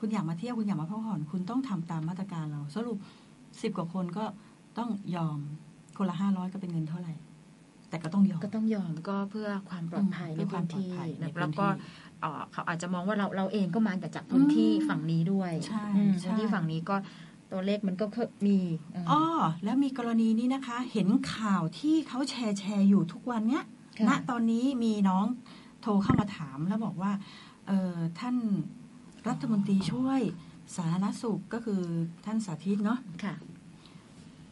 [0.00, 2.98] คุณอยากมาเที่ยวคุณอยากมาพักผ่อน คุณต้องทำตามมาตรการเรา สรุป
[3.62, 4.24] สิบกว่าคนก็
[4.78, 5.38] ต้องยอม
[5.96, 7.14] คนละห้าร้อยก็เป็นเงินเท่าไหร่
[7.88, 11.66] แต่ก็ต้องยอมก็ต้องยอมก็เพื่อความปลอดภัยอืมในเพื่อความพื้นที่ปลอดภัยในนะพื้นที่แล้วก็
[12.20, 16.96] เอ่อเขาอาจจะมองว่าเราเราเองก็มาแต่จากพื้นที่อืมฝั่งนี้ด้วยใช่อืมใช่พื้นที่ฝั่งนี้ก็
[17.52, 18.58] ตัวเลขมันก็เคยมี
[18.94, 19.22] อ่าอ้อ
[19.64, 23.64] แล้วมีกรณีนี้นะคะ เห็นข่าวที่เขาแชร์แชร์อยู่ทุกวันเนี้ย
[23.98, 25.26] ค่ะณตอนนี้มีน้อง
[25.82, 27.55] โทรเข้ามาถามแล้วบอกว่าเออ
[28.20, 28.36] ท่าน
[29.28, 30.20] รัฐมนตรีช่วย
[30.76, 31.82] สาธารณสุขก็คือ
[32.26, 33.34] ท่านสาธิตเนาะค่ะ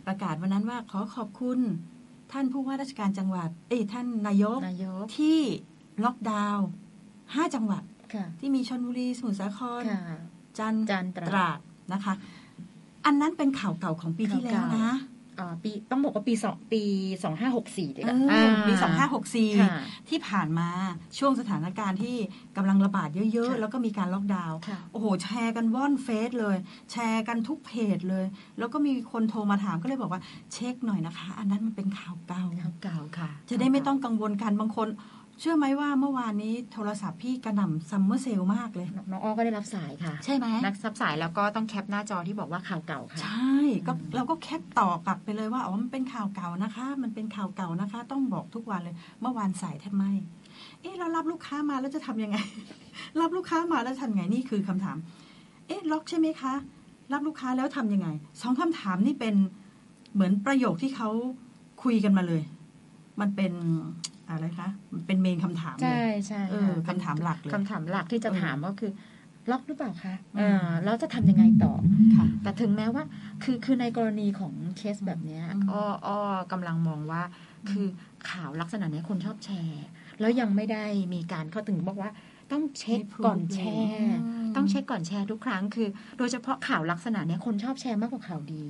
[0.06, 1.58] ประกาศวันนั้นว่าขอขอบคุณ
[2.32, 5.38] ท่านผู้ว่าราชการจังหวัด เอ้ยท่านนายกนายกที่
[6.04, 6.68] ล็อกดาวน์
[7.34, 7.82] ห้าจังหวัด
[8.14, 10.18] ค่ะที่มีชนบุรีสมุทรสาครค่ะ
[10.58, 11.58] จันทร์จันทร์ตราดตราด
[11.92, 12.14] นะคะ
[13.06, 14.90] อันนั้นเป็นข่าวเก่าของปีที่แล้วนะ
[15.64, 16.82] ปีต้องบอกว่าปีสองปี
[17.24, 18.16] สองห้าหกสี่ดีกว่า
[18.68, 19.48] ปีสองห้าหกสี่
[20.08, 20.68] ที่ผ่านมา
[21.18, 22.16] ช่วงสถานการณ์ที่
[22.56, 24.58] กำลังระบาดเยอะ ๆ แล้วก็มีการล็อกดาวน์
[24.92, 26.56] โอ้โห แชร์กันว่อนเฟซเลย
[26.92, 28.26] แชร์กันทุกเพจเลย
[28.58, 30.20] แล้วก็มีคนโทรมาถามก็เลยบอกว่า
[30.52, 34.88] เช็คหน่อยนะคะ อันนั้นมันเป็นข่าวเก่าข่าวเก่าค่ะ จะได้ไม่ต้องกังวลกันบางคน
[35.40, 43.54] เชื่อไหมว่าเมื่อวานนี้โทรศัพท์พี่กระหน่ำ summer sale มากเลย น้องอ้อก็ได้รับสายค่ะ ใช่ไหมรับสายแล้วก็ต้อง cap หน้าจอที่บอกว่าข่าวเก่าค่ะ ใช่
[43.86, 50.12] ก็เราก็ cap ต่อกลับไปเลยว่าอ๋อมันเป็นข่าวเก่านะคะ มันเป็นข่าวเก่านะคะ ต้องบอกทุกวันเลย เมื่อวานสายแทบไม่
[50.80, 52.38] เอ๊ะเรารับลูกค้ามาแล้วจะทำยังไง
[53.20, 54.96] รับลูกค้ามาแล้วทำไงนี่คือคำถาม
[55.66, 56.54] เอ๊ะล็อกใช่ไหมคะ
[57.12, 58.08] รับลูกค้าแล้วทํำยังไง
[58.40, 59.34] สองคำถามนี่เป็น
[60.14, 61.08] เหมือนประโยคที่เขา
[61.82, 62.42] คุยกันมาเลย
[63.20, 63.52] มันเป็น
[64.30, 64.68] อะไรคะ
[65.06, 66.40] เป็นเมนคำถามใช่ใช่
[66.88, 68.92] คำถามหลักเลยคำถามหลักที่จะถามก็คือ
[69.50, 70.14] ล็อกหรือเปล่าคะ
[70.84, 71.72] แล้วจะทำยังไงต่อ
[72.42, 73.04] แต่ถึงแม้ว่า
[73.42, 76.18] คือคือในกรณีของเคสแบบเนี้ยอ้ออ้อ
[76.52, 77.22] กำลังมองว่า
[77.70, 77.86] คือ
[78.30, 79.84] ข่าวลักษณะนี้คนชอบแชร์
[80.20, 80.84] แล้วยังไม่ได้
[81.14, 82.10] มีการเขาถึงบอกว่า
[82.52, 84.18] ต้องเช็คก่อนแชร์
[84.56, 88.64] ต้องเช็คก่อนแชร์ทุกครั้งคือ โดยเฉพาะข่าวลักษณะนี้คนชอบแชร์มากกว่าข่าวดี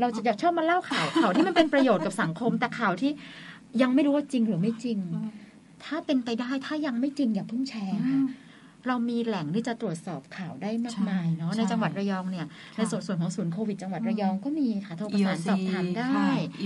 [0.00, 3.12] เราจะอยากชอบมาเล่าข่าวข่าวที่มันเป็นประโยชน์กับสังคมแต่ข่าวที่
[3.82, 4.98] ยังไม่รู้ว่าจริงหรือไม่จริง
[5.84, 8.20] ถ้าเป็นไปได้ถ้ายังไม่จริงอย่าเพิ่งแชร์ค่ะ
[8.88, 16.08] เรามีแหล่งที่จะตรวจสอบข่าวได้มากมายเนาะในจังหวัดระยองเนี่ยในส่วนส่วนของศูนย์โควิดจังหวัดระยองก็มีค่ะโทรประสานสอบถามได้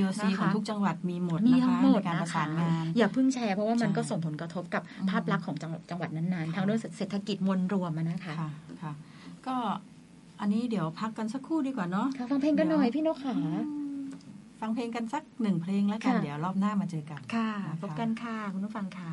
[0.02, 8.34] นะคะของทุกจังหวัดมีหมดมีทั้งหมดการประสานงานอย่าเพิ่งแชร์เพราะว่ามันก็ส่งผลกระทบกับภาพลักษณ์ของจังหวัดจังหวัดนั้นๆทั้งเรื่องเศรษฐกิจมวลรวมนะคะ
[8.82, 8.92] ค่ะ
[9.46, 9.56] ก็
[10.40, 13.36] อันนี้เดี๋ยวพักกันสักครู่ดีกว่าเนาะฟังเพลงกันหน่อยพี่นกขา
[14.66, 17.50] ฟังเพลงกันสักหนึ่งเพลงแล้วกันเดี๋ยวรอบหน้ามาเจอกันค่ะ
[17.82, 19.12] พบกันค่ะ คุณผู้ฟังค่ะ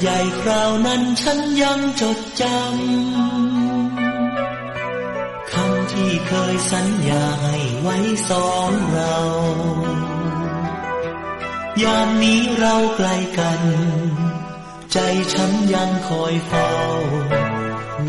[0.00, 2.60] ใหญ่คราวนั้นฉันยังจดจำ
[5.52, 7.96] คำที่เคยสัญญาให้ไว้
[8.30, 9.16] สองเรา
[11.82, 13.62] ยามนี้เราไกลกัน
[14.92, 14.98] ใจ
[15.34, 16.70] ฉันยังคอยเฝ้า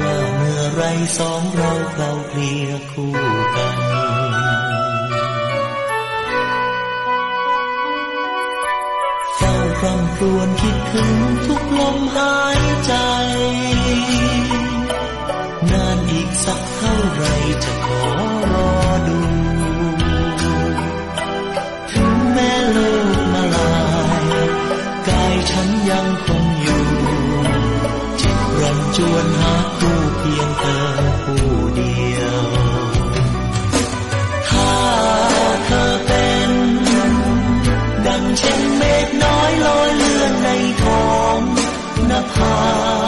[0.01, 0.83] ว่าเมื่อไร
[1.17, 3.13] สองเราเราเปลี่ยคู่
[3.55, 3.77] กัน
[10.21, 11.13] รวญคิดถึง
[11.45, 12.93] ทุกลมหายใจ
[15.71, 17.23] นานอีกสักเท่าไร
[17.63, 18.03] จะขอ
[18.51, 18.71] รอ
[19.07, 19.19] ดู
[21.91, 22.77] ถึงแม้โล
[23.15, 23.77] กมาลา
[24.23, 24.25] ย
[25.07, 26.85] กายฉันยังคงอยู่
[28.19, 31.16] จิตรันจวนหาคู่เพียงเธอ
[42.39, 43.06] น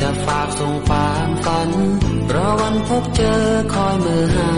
[0.00, 1.70] จะฝากส่งความฝัน
[2.34, 3.42] รอวันพบเจอ
[3.74, 4.50] คอยมือหา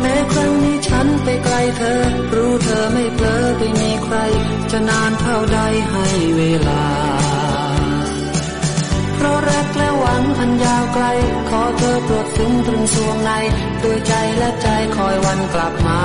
[0.00, 2.00] แม้ครั้งนี้ฉันไปไกลเธอ
[2.34, 4.16] รู้เธอไม่เพลอไปมีใคร
[4.70, 5.58] จะนานเท่าใด
[5.90, 6.06] ให้
[6.36, 6.84] เวลา
[9.14, 11.04] เพราะรักและหวังอันยาวไกล
[11.48, 13.30] ขอเธอโปรดซึ้งตรึงสวงใน
[13.82, 16.00] ด้วยใจและใจคอยวันกลับมา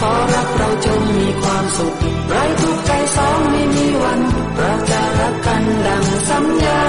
[0.00, 1.94] ขอรักเราจงมีความสุข
[2.28, 4.20] ไร้ทุกข์ใจสองไม่มีวัน
[4.58, 6.82] เราจะรักกันดังสัญญา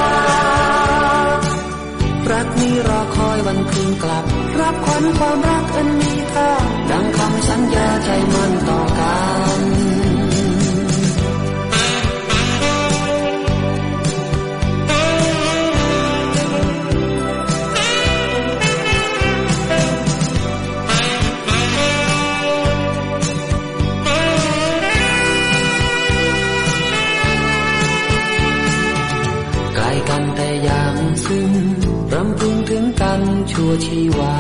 [2.32, 4.26] รักนี้รอคอยวันคืนกลับ
[4.60, 6.52] รับขวัญความรักอันมีค่า
[6.92, 9.18] ดังคำสัญญาใจมันต่อกั
[9.50, 9.51] น
[33.62, 34.36] กัวชีวา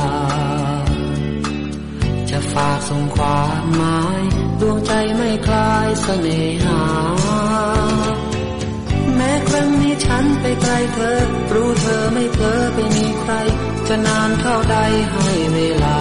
[2.29, 4.21] จะฝากส่งความหมาย
[4.59, 6.81] ดวงใจไม่คลายเสน่หา
[9.15, 11.19] แม้ครั้งนี้ฉันไปไกลเธอ
[11.53, 13.33] รู้เธอไม่เพลอไปมีใคร
[13.87, 14.77] จะนานเท่าใด
[15.11, 15.99] ให้เวลา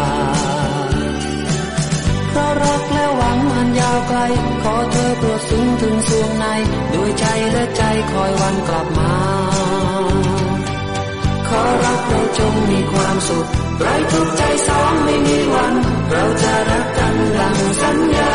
[2.29, 4.19] เพราะรักและหวังอันยาวไกล
[4.63, 6.47] ขอเธอโปรดซึ้งถึงสวงใน
[6.95, 9.60] ด้วยใจและใจคอยวันกลับมา
[11.51, 13.47] ขอรักเราจงมีความสุข
[13.81, 15.75] ไร้ทุกใจสองไม่มีวัน
[16.11, 18.33] เราจะรักกันดังสัญญา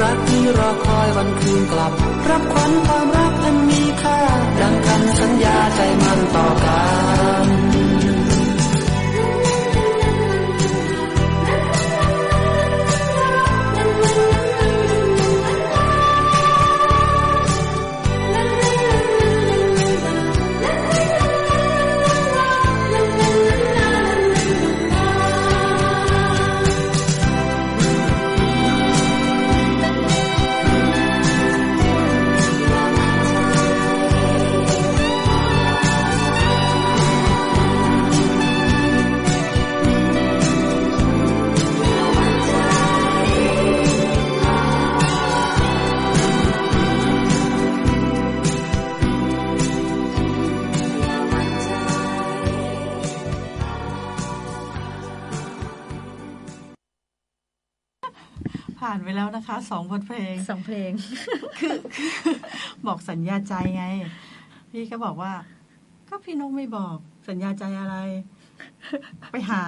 [0.00, 1.92] รักที่รอคอยวันคืนกลับ
[2.28, 3.17] รับขวัญความรัก
[62.98, 63.84] บอกสัญญาใจไง
[64.70, 65.32] พี่ก็บอกว่า
[66.08, 66.96] ก็พี่นกไม่บอก
[67.28, 67.96] สัญญาใจอะไร
[69.30, 69.62] ไปหา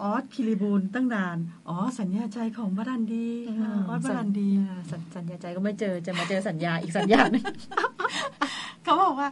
[0.00, 1.36] ออสคิริบูลตั้งนาน
[1.68, 3.28] อ๋อ สัญญาใจของบรันดี
[3.60, 4.48] ค่ะออสบรันดี
[4.90, 7.44] สัญสัญญาใจก็ไม่เจอจะมาเจอสัญญาอีกสัญญาหนึง
[8.84, 9.28] เขาบอกว่า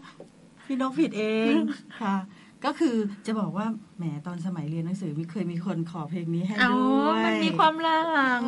[0.67, 1.53] พี่นกผิดเอง
[2.01, 2.17] ค่ะ
[2.65, 3.67] ก็คือจะบอกว่า
[3.97, 6.73] แหมตอนสมัยเรียนหนังสือมีเคยมีคนขอเพลงนี้ให้อ๋อ
[7.07, 8.43] ด้วยมันมีความหลัง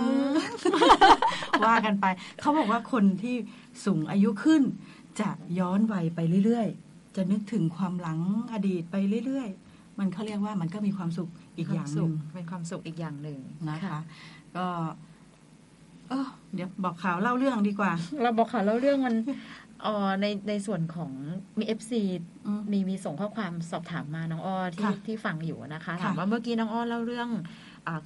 [1.66, 2.07] ว่ากันไป
[2.40, 3.36] เขาบอกว่าคนที่
[3.84, 4.62] สูงอายุขึ้น
[5.20, 8.20] จะย้อนวัยไปเรื่อยๆ จะนึกถึงความหลัง
[8.52, 8.96] อดีตไป
[9.26, 13.38] เรื่อยๆ มันเขาเรียกว่ามันก็มีความสุขอีกอย่างหนึ่งเป็นความสุขอีกอย่างหนึ่ง
[13.70, 13.98] นะคะ
[14.56, 14.66] ก็
[16.08, 17.92] เออเดี๋ยวบอกข่าวเล่าเรื่องดีกว่า
[18.22, 19.16] เราบอกค่ะแล้วเรื่องมัน
[19.82, 21.12] เออในในส่วนของ
[21.58, 22.02] มีเอฟซี
[22.46, 27.40] อืมมีมีส่งข้อความสอบถามมาน้องอ้อที่ค่ะที่ฟังอยู่นะคะค่ะถามว่าเมื่อกี้น้องอ้อเล่าเรื่องอา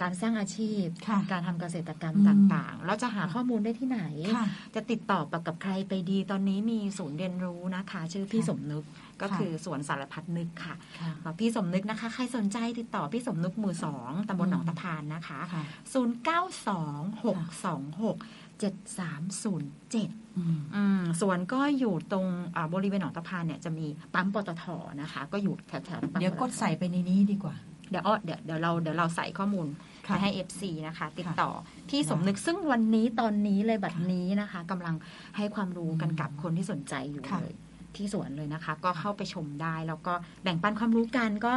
[0.03, 4.01] การสร้างอาชีพค่ะการทำเกษตรกรรมอืมต่างๆแล้วจะหาข้อมูลได้ที่ไหน
[4.37, 8.85] ค่ะจะติดต่อกับกับใครไปดี ตอนนี้มีศูนย์เรียนรู้นะคะ ชื่อพี่ค่ะสมนึก
[9.21, 15.65] ก็ค่ะคือสวนสารพัดนึกค่ะค่ะบอกพี่สมนึกนะคะ ใครสนใจติดต่อพี่สมนึกหมู่สองตำบลหนองตะพานนะคะค่ะ
[15.95, 16.31] 0 9
[16.67, 18.17] 2 6 2 6
[18.61, 19.03] 7 3
[19.45, 19.61] 0
[19.93, 22.27] 7อืมอืมสวนก็อยู่ตรง
[22.57, 24.65] อ่าบริเวณหนองตะพานเนี่ยจะมีปั๊มปตท
[25.01, 27.55] นะคะ ก็อยู่แถวๆปั๊มเดี๋ยวกดใส่ไปในนี้ดีกว่า
[27.91, 29.67] เดี๋ยวอ้อเดี๋ยวเดี๋ยวเราเดี๋ยวเราใส่ข้อมูล
[30.07, 31.51] ค่ะไปให้ FC นะคะ ติดต่อ
[31.89, 34.95] พี่สมนึกซึ่งวันนี้ตอนนี้เลยบัดนี้นะคะกำลัง
[35.37, 37.55] ให้ความรู้กันกับคนที่สนใจอยู่ค่ะเลย
[37.97, 41.53] ที่สวนเลยนะคะ ก็เข้าไปชมได้แล้วก็แบ่งปันความรู้กันก็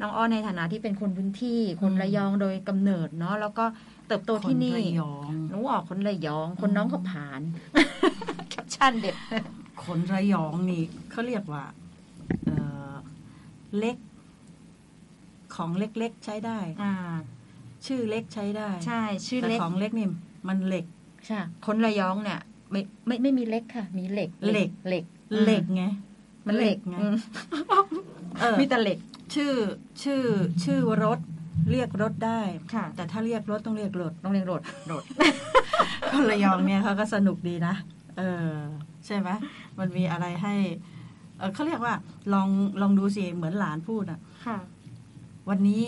[0.00, 3.64] น้องอ้อในฐานะที่เป็นคนพื้นที่คนระยองโดยกำเนิดเนาะแล้วก็
[4.08, 7.40] เติบโตที่นี่คนระยองหนูออกคนระยอง คนน้องก็ผาน
[8.50, 9.16] แคปชั่นเด็ด
[9.84, 11.64] คนระยองนี่เขาเรียกว่า
[12.44, 12.56] เอ่
[12.92, 12.94] อ
[13.78, 13.96] เล็ก
[15.56, 16.92] ของเล็กๆใช้ได้อ่า
[17.86, 20.06] ชื่อเล็กใช้ได้ ใช่ ชื่อแต่เล็กของเล็กนี่
[20.48, 20.84] มันเหล็ก
[21.26, 22.40] ใช่คนระยองเนี่ย
[22.70, 25.04] ไม่ไม่ไม่มีเล็กค่ะ มีเหล็กเหล็กเหล็ก
[25.44, 25.84] เหล็กไง
[26.46, 27.16] มันเหล็กไงอืม
[28.40, 28.98] เออมีแต่เหล็ก
[29.34, 29.52] ชื่อ
[30.02, 30.22] ชื่อ
[30.64, 31.18] ชื่อรถ
[31.70, 32.40] เรียกรถได้
[32.74, 34.60] ค่ะ แต่ถ้าเรียกรถต้องเรียกรถต้องเรียกรถ
[34.92, 35.02] รถ
[36.12, 37.74] คนระยองเนี่ยเขาก็สนุกดีนะ
[38.18, 38.52] เออ
[39.06, 39.28] ใช่ไหม
[39.78, 40.54] มันมีอะไรให้
[41.38, 41.94] เออเขาเรียกว่า
[42.32, 42.48] ลอง
[42.80, 44.58] ลองดูสิเหมือนหลานพูดอะค่ะ
[45.48, 45.86] วันนี้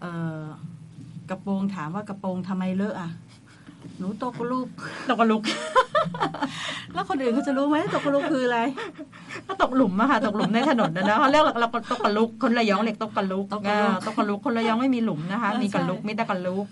[0.00, 0.06] เอ
[0.42, 0.44] อ
[1.30, 3.10] กระโปรงถามว่ากระโปรงทำไมเลอะอะ
[3.98, 4.68] หนูตกกระลุก
[5.08, 5.42] ตกกระลุก
[6.94, 8.60] แล้วคนอื่นเขาจะรู้ไหมตกกระลุกคืออะไร
[9.46, 16.66] ก็ตกหลุมอะค่ะ ตกหลุมในถนนนะนะเขาเรียกเราตกกระลุกคนระยองเรียกตกกระลุกตกกระลุกอ่าตกกระลุกคนระยองไม่มีหลุมนะคะเออมีกระลุกใช่มีแต่กระลุก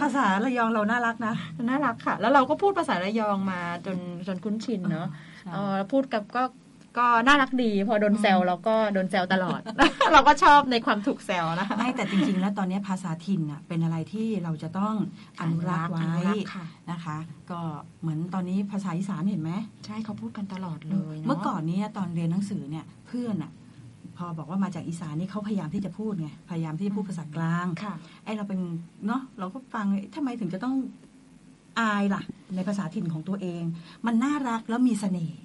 [0.00, 3.96] ภาษาระยองเราน่ารักนะน่ารักค่ะ แล้วเราก็พูดภาษาระยองมาจน
[4.26, 5.08] จนคุ้นชินเนาะ
[5.40, 6.42] ใช่เออพูดกับก็
[6.98, 9.60] ก็น่ารักดี พอโดนแซวเราก็โดนแซวตลอด
[10.12, 14.94] เราก็ชอบในความถูกแซวนะคะไม่แต่จริง ๆ แล้วตอนนี้ภาษาถิ่นอะเป็นอะไรที่เราจะต้อง
[15.40, 17.16] อนุรักษ์ไว้อนุรักษ์ค่ะนะคะ
[17.50, 17.60] ก็
[18.00, 19.52] เหมือนตอนนี้ภาษาอีสานเห็นไหม
[19.84, 23.52] ใช่เขาพูดกันตลอดเลยาะเมื่อก่อนเนี้ตอนเรียนหนังสือเนี่ยเพื่อนอะ
[24.16, 27.94] พอบอกว่ามาจากอีสานนี่เขาพยายามที่จะพูดไงพยายามที่จะพูดภาษากลางค่ะ
[28.24, 28.60] ไอ้เราเป็น
[29.06, 30.74] เนาะเราก็ฟังเอ๊ะทำไมถึงจะต้อง
[31.80, 32.22] อายล่ะ
[32.54, 33.62] ในภาษาถิ่นของตัวเอง
[34.06, 35.38] มันน่ารักแล้วมีเสน่ห์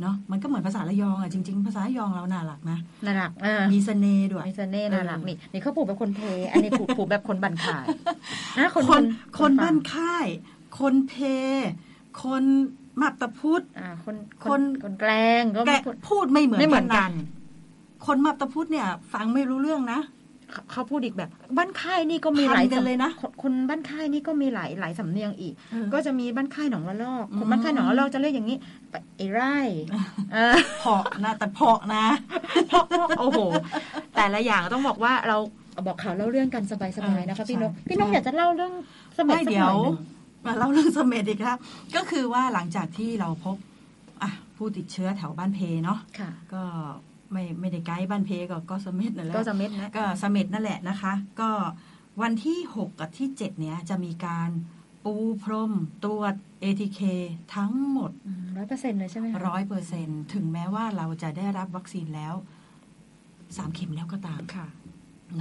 [0.00, 6.20] เนาะมันก็เหมือนภาษาระยองอะจริง ๆ ภาษาระยองเราน่ารักนะน่ารักอ่ามีเสน่ห์ด้วยไอเซเน่น่ารักนี่นี่เขาปลูกแบบคนเพ
[6.50, 7.86] อันนี้ปลูกปลูกแบบคนบันขาย
[8.58, 9.02] นะคนคน
[9.38, 10.26] คนบ้านฟังค่าย
[10.78, 11.14] คนเพ
[12.22, 12.44] คน
[13.00, 17.10] มาบตะพุธอ่าคนคนคนแกลงก็แกไม่พูดพูดไม่เหมือนไม่เหมือนกัะน
[18.06, 20.00] คนมาบตะพุธเนี่ย ฟังไม่รู้เรื่องนะ
[20.52, 28.56] เขาเขาพูดอีกแบบ บ้านค่ายนี่ก็มีหลายพันกันเลยนะคคนบ้านค่ายนี่ก็มีหลายหลายสำเนียงอีกเออก็จะมีบ้านค่ายหนองละลอกคอืนมบ้านค่ายหนองละลอกจะเรียกอย่างนี้
[28.90, 29.56] ไปไอ้ไร่
[30.32, 32.04] เออเพาะนะแต่เพาะนะ
[33.18, 33.40] โอ้โห
[34.16, 35.36] แต่ละอย่างต้องบอกว่าเรา
[35.86, 36.72] บอกข่าวเล่าเรื่องกันส
[37.08, 38.72] บายๆนะคะพี่นกใช่พี่นกใช่อยากจะเล่าเรื่อง
[39.18, 39.98] สมัยไม่สักเดี๋หยน่วอยหนึ่ง
[40.46, 41.58] มาเล่าเรื่องเสม็ดอีกครับ
[41.96, 43.56] ก็คือว่าหลังจากที่เราพบ
[44.22, 46.62] อะผู้ติดเชื้อแถวบ้านเพเนาะค่ะก็
[47.32, 51.50] ไม่ไม่ได้ไกลบ้านเพก็ก็เสม็ดนั่นแหละก็จะเม็ดนะก็เสม็ดนั่นแหละนะคะ ก็
[52.22, 54.50] วันที่ 6 กับที่ 7 เนี้ยจะมีการ
[55.04, 55.72] ปูพรม
[56.04, 57.00] ตรวจ ATK
[57.54, 58.10] ทั้งหมด
[58.56, 62.34] ร้อยเปอร์เซ็นต์เลยใช่ไหมคะร้อยเปอร์เซ็นถึงแม้ว่าเราจะได้รับวัคซีนแล้ว
[63.56, 64.66] สามเข็มแล้วก็ตามค่ะ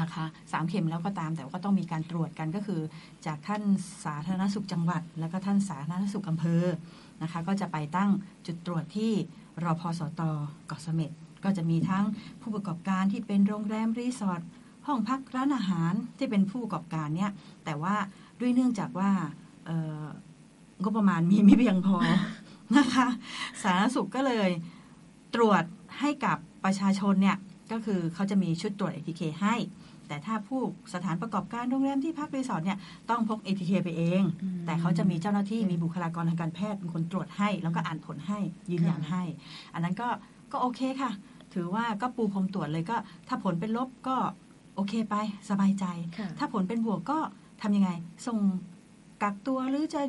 [0.01, 2.81] นะคะสามเข็มแล้วก็ตามแต่ก็ต้องมีการตรวจกันก็คือ
[3.25, 3.61] จากท่าน
[4.05, 6.63] สาธารณสุขจังหวัด แล้วก็ท่านสาธารณสุขอำเภอ
[7.21, 8.09] นะคะ ก็จะไปตั้ง
[8.45, 9.11] จุดตรวจที่
[9.63, 10.21] รอพอสต
[10.67, 11.11] เกาะเสม็ด
[11.43, 12.05] ก็จะมีทั้ง
[12.41, 14.41] ผู้ประกอบการที่เป็นโรงแรมรีสอร์ท
[14.87, 17.31] ห้องพักร้านอาหารที่เป็นผู้ประกอบการเนี่ย
[17.65, 17.95] แต่ว่า
[18.39, 19.11] ด้วยเนื่องจากว่า
[19.65, 20.05] เอ่อ
[20.81, 21.97] งบประมาณมีไม่เพียงพอ
[22.77, 23.07] นะคะ
[23.63, 24.49] สาธารณสุขก็เลย
[25.35, 25.63] ตรวจ
[25.99, 27.37] ให้กับประชาชนเนี่ย
[27.71, 29.55] ก็คือเขาจะมีชุดตรวจ ATK ให้
[30.07, 30.61] แต่ถ้าผู้
[30.93, 32.77] สถานประกอบการโรงแรมที่พักรีสอร์ทเนี่ย
[33.09, 38.39] ต้องพก ATK ไปเองอืมแต่เขาจะมีเจ้าหน้าที่มีบุคลากรทางการแพทย์เป็นคนตรวจให้ แล้วก็อ่านผลให้
[38.71, 39.23] ยืนยันค่ะให้
[39.73, 40.07] อันนั้นก็
[40.51, 41.11] ก็โอเคค่ะ
[41.53, 42.97] ถือว่าก็ปูพรมตรวจเลยก็
[43.27, 44.17] ถ้าผลเป็นลบก็
[44.75, 45.15] โอเคไป
[45.49, 45.85] สบายใจ
[46.17, 47.19] ค่ะถ้าผลเป็นบวกก็
[47.61, 47.89] ทำยังไง
[48.27, 48.39] ส่ง
[49.23, 50.01] กักตัวหรือจะ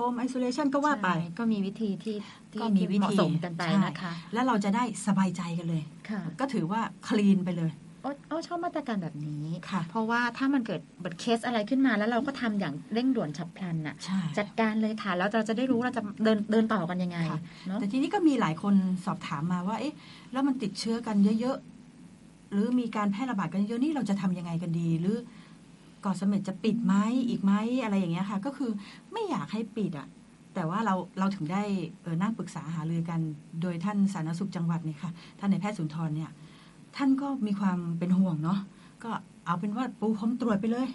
[0.00, 2.16] Home Isolation ก็ว่าไปใช่ก็มีวิธีที่
[2.52, 7.72] ที่ก็มีวิธีเหมาะสมกันไปใช่นะคะ แล้วเราจะได้สบายใจกันเลยค่ะก็ถือว่าคลีนไปเลย
[8.02, 18.74] โอ้โอ้ชอบมาตรการแบบนี้ค่ะเพราะว่าถ้ามันเกิดเบิดเคสอะไรขึ้นมาแล้วเราก็ทำอย่างเร่งด่วนฉับพลันน่ะใช่จัดการเลยค่ะ แล้วเราจะได้รู้เราจะเดินเดินต่อกันยังไงค่ะเนาะแต่ทีนี้ก็มีหลายคน
[19.06, 19.94] สอบถามมาว่า เอ๊ะ
[20.32, 26.94] แล้วมันติดเชื้อกันเยอะๆ หรือมีการแพร่ระบาดกันเยอะนี่เราจะทำยังไงกันดี หรือเกาะเสม็ดจะปิดไหม
[27.28, 28.70] อีกไหมอะไรอย่างเงี้ยค่ะ ก็คือ
[29.12, 30.08] ไม่อยากให้ปิดอะ
[30.54, 31.62] แต่ว่าเราเราถึงได้
[32.02, 33.20] เออนั่งปรึกษาหารือกัน
[33.62, 36.30] โดยท่านสาธารณสุขจังหวัดเนี่ยค่ะท่านนายแพทย์สุนทรเนี่ย
[36.96, 38.58] ท่านก็มีความเป็นห่วงเนาะ
[39.04, 39.10] ก็
[39.46, 40.88] เอาเป็นว่าปูพรมตรวจไปเลย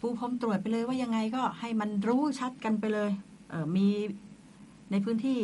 [0.00, 3.10] ปูพรมตรวจไปเลยว่ายังไงก็ให้มันรู้ชัดกันไปเลย
[3.50, 3.88] เออมี
[4.90, 5.38] ในพื้นที่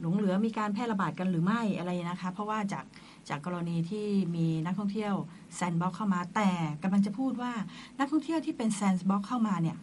[0.00, 2.84] หลงเหลือมีการแพร่ระบาดกันหรือไม่อะไรนะคะ เพราะว่าจาก
[3.28, 4.06] จากกรณีที่
[4.36, 5.14] มีนักท่องเที่ยว
[5.54, 6.50] sandbox เข้ามา แต่
[6.82, 7.52] กำลังจะพูดว่า
[7.98, 9.76] นักท่องเที่ยวที่เป็น sandbox เข้ามาเนี่ย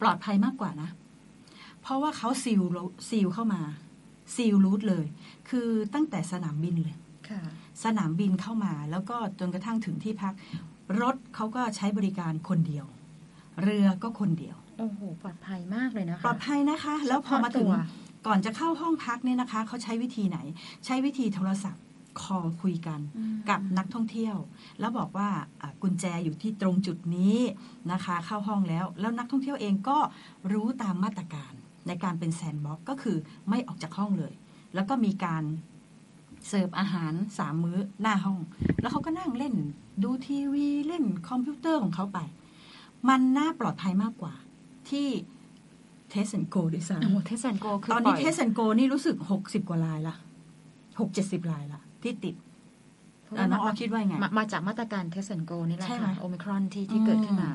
[0.00, 0.90] ปลอดภัยมากกว่านะ
[1.82, 2.62] เพราะว่าเขา seal
[3.08, 3.60] seal เข้ามา
[4.34, 5.06] seal route เลย
[5.48, 6.96] คือตั้งแต่สนามบินเลย
[7.28, 7.40] ค่ะ
[7.84, 10.34] สนามบินเข้ามาแล้วก็จนกระทั่งถึงที่พัก
[11.02, 12.86] รถเขาก็ใช้บริการคนเดียว
[13.62, 20.38] เรือก็คนเดียวโอ้โหปลอดภัยมากเลยนะคะปลอดภัยนะคะ แล้วพอมาถึงเฉพาะตัวก่อนจะเข้าห้องพักเนี่ยนะคะเขาใช้วิธีไหน
[20.86, 21.82] ใช้วิธีโทรศัพท์
[22.22, 24.36] call คุยกันอืมกับนักท่องเที่ยว
[24.80, 25.28] แล้วบอกว่า
[25.60, 27.36] อะกุญแจอยู่ที่ตรงจุดนี้
[27.92, 29.98] นะคะ เข้าห้องแล้ว แล้วนักท่องเที่ยวเองก็
[30.52, 31.52] รู้ตามมาตรการ
[31.86, 33.16] ในการเป็น sandbox ก็คือ
[33.48, 34.34] ไม่ออกจากห้องเลย
[34.74, 35.44] แล้วก็มีการ
[36.48, 38.40] เสิร์ฟอาหารสามมื้อหน้าห้อง
[38.80, 39.54] แล้วเขาก็นั่งเล่น
[40.02, 42.18] ดูทีวีเล่นคอมพิวเตอร์ของเขาไป
[43.08, 44.34] มันน่าปลอดภัยมากกว่า
[44.90, 45.08] ที่
[46.10, 50.14] เทส a นโกด้วยซ้โอ้โหเทสแอนโกคือำตอนนี้ปล่ยเทส a นโกนี่รู้สึกหกสิบกว่ารายละ
[51.00, 52.34] หกเจ็ดสิบรายละ ที่ติด
[53.24, 57.50] เพราะเอ่อว่าน้องออคิดว่าไง มามาจากมาตรการ Test Go นี่แหละใช่ไหมค่ะโอมิครอนที่ที่อืมเกิดขึ้นมา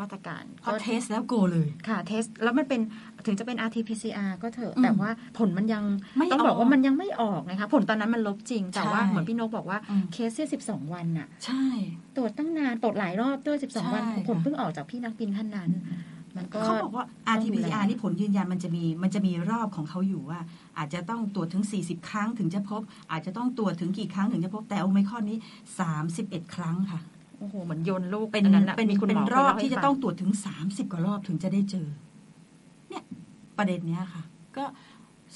[0.00, 2.80] มาตรการพอ test แล้ว go เลย ค่ะ test แล้วมันเป็น
[3.26, 5.84] ถึงจะเป็น RT-PCR ก็เถอะอืมแต่ว่าผลมันยัง
[6.18, 11.64] ไม่ต้องบอกออกว่ามันยังไม่ออกนะคะผลตอนนั้นมันลบจริง แต่ว่าใช่เหมือนพี่นกบอกว่าอืมเคสที่สิบสองวันน่ะ ใช่
[12.16, 15.70] ตรวจตั้งนานตรวจหลายรอบด้วย12วันใช่ผลค่ะเพิ่งออกจากพี่นักบินท่านนั้น
[16.36, 17.04] มันก็เขาบอกว่า
[17.34, 20.40] RT-PCR นี่ผลยืนยันมันจะมีมันจะมีรอบของเขาอยู่ว่า
[20.78, 25.38] อาจจะต้องตรวจถึง 40 ครั้งถึงจะพบ อาจจะต้องตรวจถึงกี่ครั้งถึงจะพบแต่โอไมครอนนี้
[25.94, 27.00] 31 ครั้งค่ะ
[27.38, 31.86] โอ้โหเหมือนโยนลูกเป็นอันนั้นน่ะเป็นมีคุณเป็หนมอรอบเคยเล่าให้ที่จะฟัต้องตรวจถึง 30 กว่ารอบถึงจะได้เจอ
[32.88, 33.04] เนี่ย
[33.58, 34.22] ประเด็นเนี้ยค่ะ
[34.56, 34.64] ก็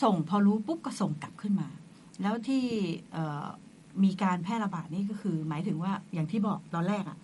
[0.02, 1.68] ส่งพอรู้ปุ๊บก็ส่งกลับขึ้นมา
[2.22, 2.62] แล้วที่
[3.12, 3.46] เอ่อ
[4.04, 7.16] มีการแพร่ระบาดนี่ก็คือ หมายถึงว่าอย่างที่บอกตอนแรกอะ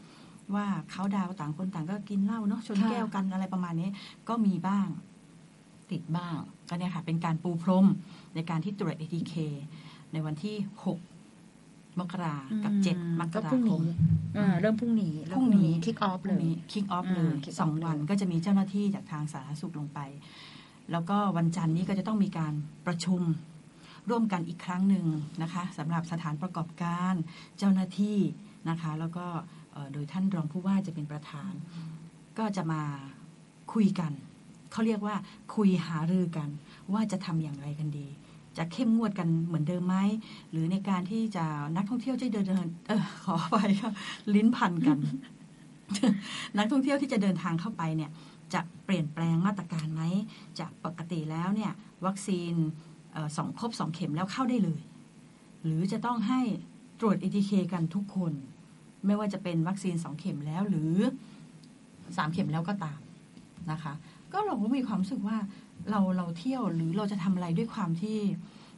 [0.55, 3.89] ว่าเขาดาวต่างคนต่างก็กินเหล้าเนาะชนแก้วกันอะไรประมาณนี้
[4.29, 4.89] ก็มีบ้าง
[5.91, 6.37] ติดบ้าง
[6.69, 7.87] ก็เนี่ยค่ะ เป็นการปูพรม
[8.35, 9.35] ในการที่ตรวจ ATK
[10.13, 13.97] ในวันที่ 6 มกรากับ 7 มกก็ราพรุ่งคมนี้
[14.37, 20.01] อ่าเริ่มพรุ่งนี้พรุ่งนี้คิกออฟพเลรุ่งยนี้คิกออฟอืมเลย kick off สองวันเลยก็จะมีเจ้าหน้าที่จากทางสาธารณสุขลงไป
[20.93, 22.53] แล้วก็วันจันทร์นี้ก็จะต้องมีการ
[22.87, 23.23] ประชุม
[24.11, 25.07] ร่วมกันอีกครั้งหนึ่ง
[25.43, 27.15] นะคะสำหรับสถานประกอบการ
[27.59, 28.19] เจ้าหน้าที่
[28.69, 29.58] นะคะ แล้วก็เอ่อ
[29.93, 31.53] โดยท่านรองผู้ว่าจะเป็นประธาน
[32.39, 32.83] ก็จะมา
[33.73, 34.13] คุยกัน
[34.73, 35.17] เขาเรียกว่า
[35.55, 36.49] คุยหารือกัน
[36.93, 38.09] ว่าจะทำอย่างไรกันดี
[38.59, 39.97] จะเข้มงวดกันเหมือนเดิมไหม
[40.51, 41.45] หรือในการที่จะ
[41.77, 43.93] นักท่องเที่ยวจะเดินเดินเออขอไปค่ะ
[44.35, 44.99] ลิ้นพันกัน
[46.59, 48.11] นักท่องเที่ยวที่จะเดินทางเข้าไปเนี่ย
[48.55, 50.03] จะเปลี่ยนแปลงมาตรการไหม
[50.61, 51.73] จากปกติแล้วเนี่ย
[52.07, 52.53] วัคซีน
[53.15, 54.81] ออสองครบสองเข็มแล้วเข้าได้เลย
[55.65, 56.41] หรือจะต้องให้
[57.01, 58.33] ตรวจ ATK กันทุกคน
[59.07, 60.93] ไม่ว่าจะเป็นวัคซีนสองเข็มแล้วหรือ
[62.17, 63.01] สามเข็มแล้วก็ตาม
[63.71, 63.93] นะคะ
[64.33, 65.37] ก็เราก็มีความรู้สึกว่า
[65.91, 68.19] เราเราเที่ยวหรือเราจะทำอะไรด้วยความที่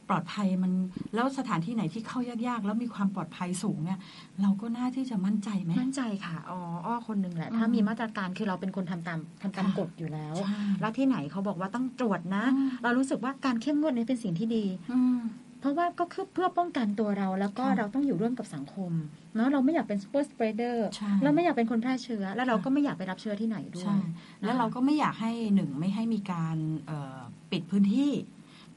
[0.09, 0.71] ปลอดภัยมัน
[1.15, 3.99] แล้วสถานที่ไหนที่เข้ายากๆ แล้วมีความปลอดภัยสูงเนี่ย
[4.41, 15.19] เราก็น่าที่จะมั่นใจไหมมั่นใจค่ะอ๋ออ้อคนหนึ่งแหละอืมถ้ามีมาตรการคือเราเป็นคนทำตามทำตามค่ะกฎอยู่แล้วใช่แล้วที่ไหนเขาบอกว่าต้องตรวจนะอืมเรารู้สึกว่าการเข้มงวดนี้เป็นสิ่งที่ดีอืม
[15.61, 18.91] เพราะว่าก็คือเพื่อป้องกันตัวเราแล้วก็ค่ะเราต้องอยู่ร่วมกับสังคม
[19.35, 23.97] เนาะเราไม่อยากเป็น super spreader ใช่เราไม่อยากเป็นคนแพร่เชื้อ แล้วเราค่ะก็ไม่อยากไปรับเชื้อที่ไหนด้วยใช่
[24.43, 27.19] แล้วเราก็ไม่อยากให้หนึ่งไม่ให้มีการเอ่อ
[27.51, 28.11] ปิดพื้นที่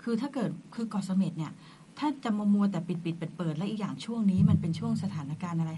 [0.02, 1.52] คือถ้าเกิดคือเกาะเสม็ดเนี่ย
[1.98, 5.72] ถ้าจะมามัวแต่ปิดปิดเปิดเปิดและอีกอย่างช่วงนี้มันเป็นช่วงสถานการณ์อะไร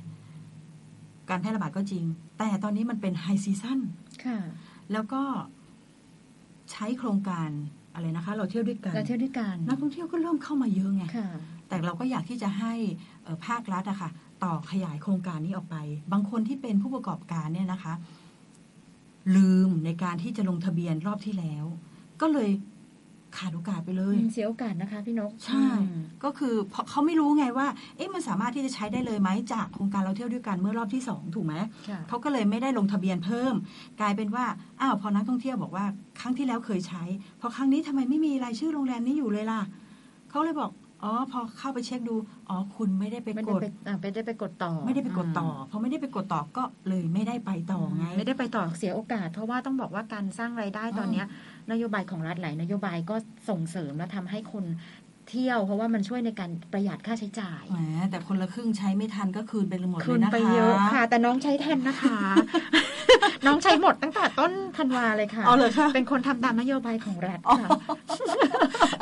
[1.30, 2.04] การแพร่ระบาดก็จริง
[2.38, 3.78] แต่ตอนนี้มันเป็น high season
[4.24, 4.38] ค่ะ
[4.92, 5.22] แล้วก็
[6.72, 7.50] ใช้โครงการ
[7.96, 11.28] อะไรนะคะ เราเที่ยวด้วยกันเราเที่ยวด้วยกันนักท่องเที่ยวก็เริ่มเข้ามาเยอะไงค่ะ
[11.68, 12.72] แต่เราก็อยากที่จะให้
[13.22, 14.10] เอ่อภาครัฐอะค่ะ
[14.44, 15.76] ต่อขยายโครงการนี้ออกไป
[16.12, 17.94] บางคนที่เป็นผู้ประกอบการเนี่ยนะคะ
[19.36, 21.64] ลืมในการที่จะลงทะเบียนรอบที่แล้ว
[22.20, 22.50] ก็เลย
[23.36, 27.66] ขาดโอกาสไปเลย เสียโอกาสนะคะพี่นก ใช่อืมก็คือเพราะเขาไม่รู้ไงว่า
[27.96, 31.54] เอ๊ะมันสามารถที่จะใช้ได้เลยไหมจากโครงการเราเที่ยวด้วยกันเมื่อรอบที่สองถูกไหม
[31.88, 33.54] ค่ะเขาก็เลยไม่ได้ลงทะเบียนเพิ่ม
[34.00, 34.44] กลายเป็นว่า
[34.80, 35.84] อ้าวพอนักท่องเที่ยวบอกว่า
[36.20, 37.02] ครั้งที่แล้วเคยใช้
[37.40, 39.60] พอครั้งนี้ทำไมไม่มีรายชื่อโรงแรมนี้อยู่เลยล่ะ
[40.30, 40.70] เขาเลยบอก
[41.02, 42.14] อ๋อพอเข้าไปเช็คดู
[42.48, 51.26] อ๋อคุณไม่ได้ไปไม่กได้ดไปอ่าไม่ได้ไปกดต่อ ไม่ได้ไปกดต่ออพอไม่ได้ไปกดต่อก็เลยไม่ได้ไปต่อไง ไม่ได้ไปต่อเสียโอกาส เพราะว่าต้องบอกว่าการสร้างรายได้ตอนเนี้ย
[51.72, 53.16] นโยบายของรัฐหลายนโยบายก็
[53.48, 54.64] ส่งเสริมและทำให้คน
[55.30, 57.78] เที่ยวเพราะว่ามันช่วยในการประหยัดค่าใช้จ่ายแหม
[58.10, 62.16] แต่คนละครึ่งใช้ไม่ทันก็คืนไปหมดเลคืยนนะคะไปเยอะค่ะ แต่น้องใช้ทันนะคะ
[63.46, 67.68] น้องใช้หมดตั้งแต่ต้นธันวาเลยค่ะเอาเลยค่ะเป็นคนทำตามนโยบายของรัฐอ๋อค่ะ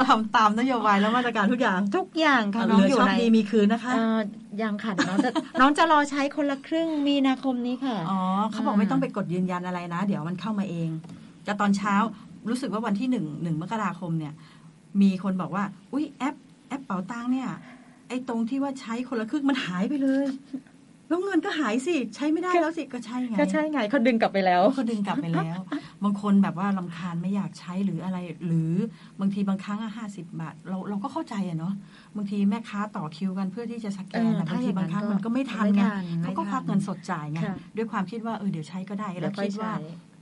[0.08, 4.18] ทำตามนโยบายและมาตรการทุกอย่าง ทุกอย่างค่ะเหน้องลืออยู่ชอบในดีมีคืนนะคะเอ่อ
[4.62, 10.90] ยังค่ะเดี๋ยวน้องจะน้องจะรอใช้คนละครึ่งมีนาคมนี้ค่ะอ๋อเขาบอกไม่ต้องไปกดยืนยันอะไรนะ เดี๋ยวมันเข้ามาเอง
[11.46, 11.94] จะตอนเช้า
[12.48, 14.34] รู้สึกว่าวันที่หนึ่งหนึ่งมกราคมเนี่ย
[15.02, 16.34] มีคนบอกว่า อุ้ยแอป
[16.68, 17.48] แอปเป๋าตังเนี่ย
[18.08, 20.26] ไอ้ตรงที่ว่าใช้คนละครึ่งมันหายไปเลย
[21.08, 25.60] แล้วเงินก็หายสิ ใช้ไม่ได้แล้วสิก็ใช่ไงก็ใช่ไงเขาดึงกลับไปแล้วเขาดึงกลับไปแล้ว
[26.04, 28.72] บางคนแบบว่าลำคาญไม่อยากใช้หรืออะไร หรือ
[29.20, 31.74] บางทีบางครั้งอะห้าสิบาท เราเราก็เข้าใจอะเนาะ
[32.16, 39.72] บางทีแม่ค้าต่อคิวกันเพื่อที่จะสแกนอะเออถ้าบางทีบางครั้งอย่างนั้นมันก็ไม่ทันไม่ไงทันเขาก็ไม่ทันควักเงินสดจ่ายไงค่ะด้วยความคิดว่าเออเดี๋ยวใช้ก็ได้แล้วคิดว่า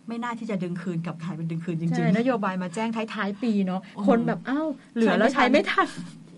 [0.09, 5.89] ไม่น่าที่จะดึงคืนกลับกลายเป็นดึงคืนจริใช่งนโยบายมาแจ้งท้ายๆปีเนาะโอ้คนแบบอ้าวเหลือแล้วใช้ใช้ไม่ไม่ทัทันน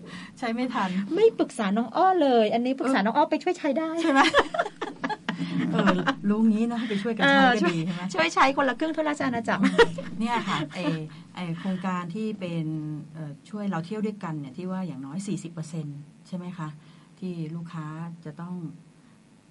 [0.05, 4.21] ๆใช้ไม่ทัน ไม่ปรึกษาน้องอ้อเลย อันนี้ปรึกษาน้องอ้อไปช่วยใช้ได้ใช่ไหม
[5.73, 5.93] เออ
[6.29, 9.61] รู้งี้นะให้ไปช่วยกันเอใช้อก็ช่วยดีใช่ไหมช่วยใช้คนละครึ่งทั่วราชอาณาจักร
[10.19, 10.79] เนี่ยค่ะไอ
[11.35, 12.65] ไอโครงการที่เป็น
[13.13, 15.17] เอ่อช่วยเราเที่ยวด้วยกันเนี่ยที่ว่าอย่างน้อย
[15.73, 16.69] 40%ใช่ไหมคะ
[17.19, 17.85] ที่ลูกค้า
[18.25, 18.53] จะต้อง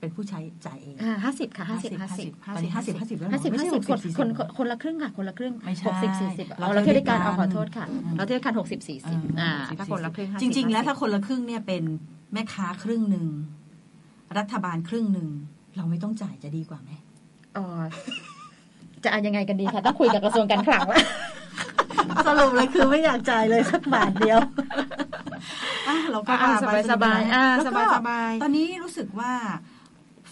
[0.05, 0.95] เป็นผู้ใช้จ่ายเอง
[1.25, 11.83] ห้าสิบค่ะห้าสิบห้าสิบตอนนี้50 50แล้วเหรอห้าสิบไม่ห้าใช่สิบคน60คนคนคนละครึ่งค่ะ คนละครึ่งไม่ใช่หกสิบสี่สิบเราเราเที่ยวด้วยกันเที่ยวด้วยกันเอาขอโทษค่ะอืมเราเที่ยวด้วยกันหกสิบสี่สิบอ่า60ถ้าคนละครึ่งจริง ๆ แล้ว50ถ้าคนละครึ่งเนี่ยเป็น
[12.33, 13.27] แม่ค้าครึ่งหนึ่ง
[14.39, 15.29] รัฐบาลครึ่งหนึ่ง
[15.77, 16.91] เราไม่ต้องจ่ายจะดีกว่าไหม
[17.57, 17.67] อ๋อ
[19.05, 21.03] จะเอายังไงกันดีคะต้องคุยกับกระทรวงการคลังแล้ว
[22.27, 24.39] สรุปเลยคือไม่อยากจ่ายเลยสักบาทเดียว
[26.13, 29.33] เราก็อ่าว่ไปสบายๆอ่าแล้วก็สบายๆตอนนี้รู้สึกว่า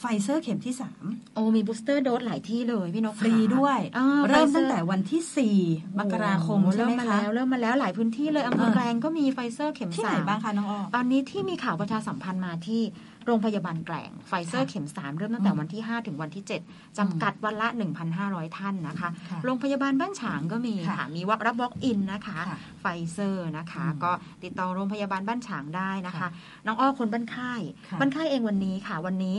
[0.04, 5.58] ไฟเซอร์เข็มที่สามโอ้มีบูสเตอร์โดสหลายที่เลยพี่นกฟรีด้วยอ่าเริ่มไฟซอตั้งแต่วันที่สี่
[5.98, 12.82] มกราคมโอ้ใช่เริ่มมาแล้วไหมคะเริ่มมาแล้วหลายพื้นที่เลยอำเภอเออแกลงก็มีไฟเซอร์เข็มที่ไหนสามบ้างคะน้องอ้อตอนนี้ที่มีข่าวประชาสัมพันธ์มาที่
[13.26, 17.68] โรงพยาบาลแกลงไฟเซอร์ค่ะเข็มสามเริ่มตั้งแต่อืมวันที่ 5 ถึงวันที่ 7จำกัดวันละ
[18.12, 24.10] 1,500 ท่านนะคะค่ะโรงพยาบาลบ้านฉางก็มีค่ะค่ะมีวักรับ walk in นะคะค่ะไฟเซอร์นะคะอืมก็
[24.42, 26.28] ติดต่อโรงพยาบาลบ้านฉางได้นะคะค่ะ
[26.66, 29.36] น้องอ้อคนบ้านค่ายค่ะบ้านค่ายเองวันนี้ค่ะ วันนี้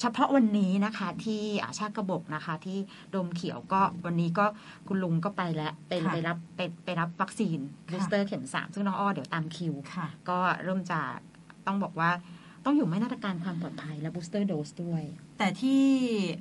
[0.00, 2.78] เฉพาะวันนี้นะคะที่อาชาติกระบอกนะคะที่
[3.10, 4.46] โดมเขียวก็วันนี้ก็
[4.88, 11.00] คุณลุงก็ไปแล้วไปค่ะไปรับไปไปรับวัคซีนค่ะ booster เข็มสามซึ่งน้องอ้อเดี๋ยวตามคิวค่ะก็เริ่มจะ
[11.66, 12.10] ต้องบอกว่า
[12.64, 15.02] ต้องอยู่ในมาตรการความปลอดภัยและ booster dose ด้วย
[15.38, 15.82] แต่ที่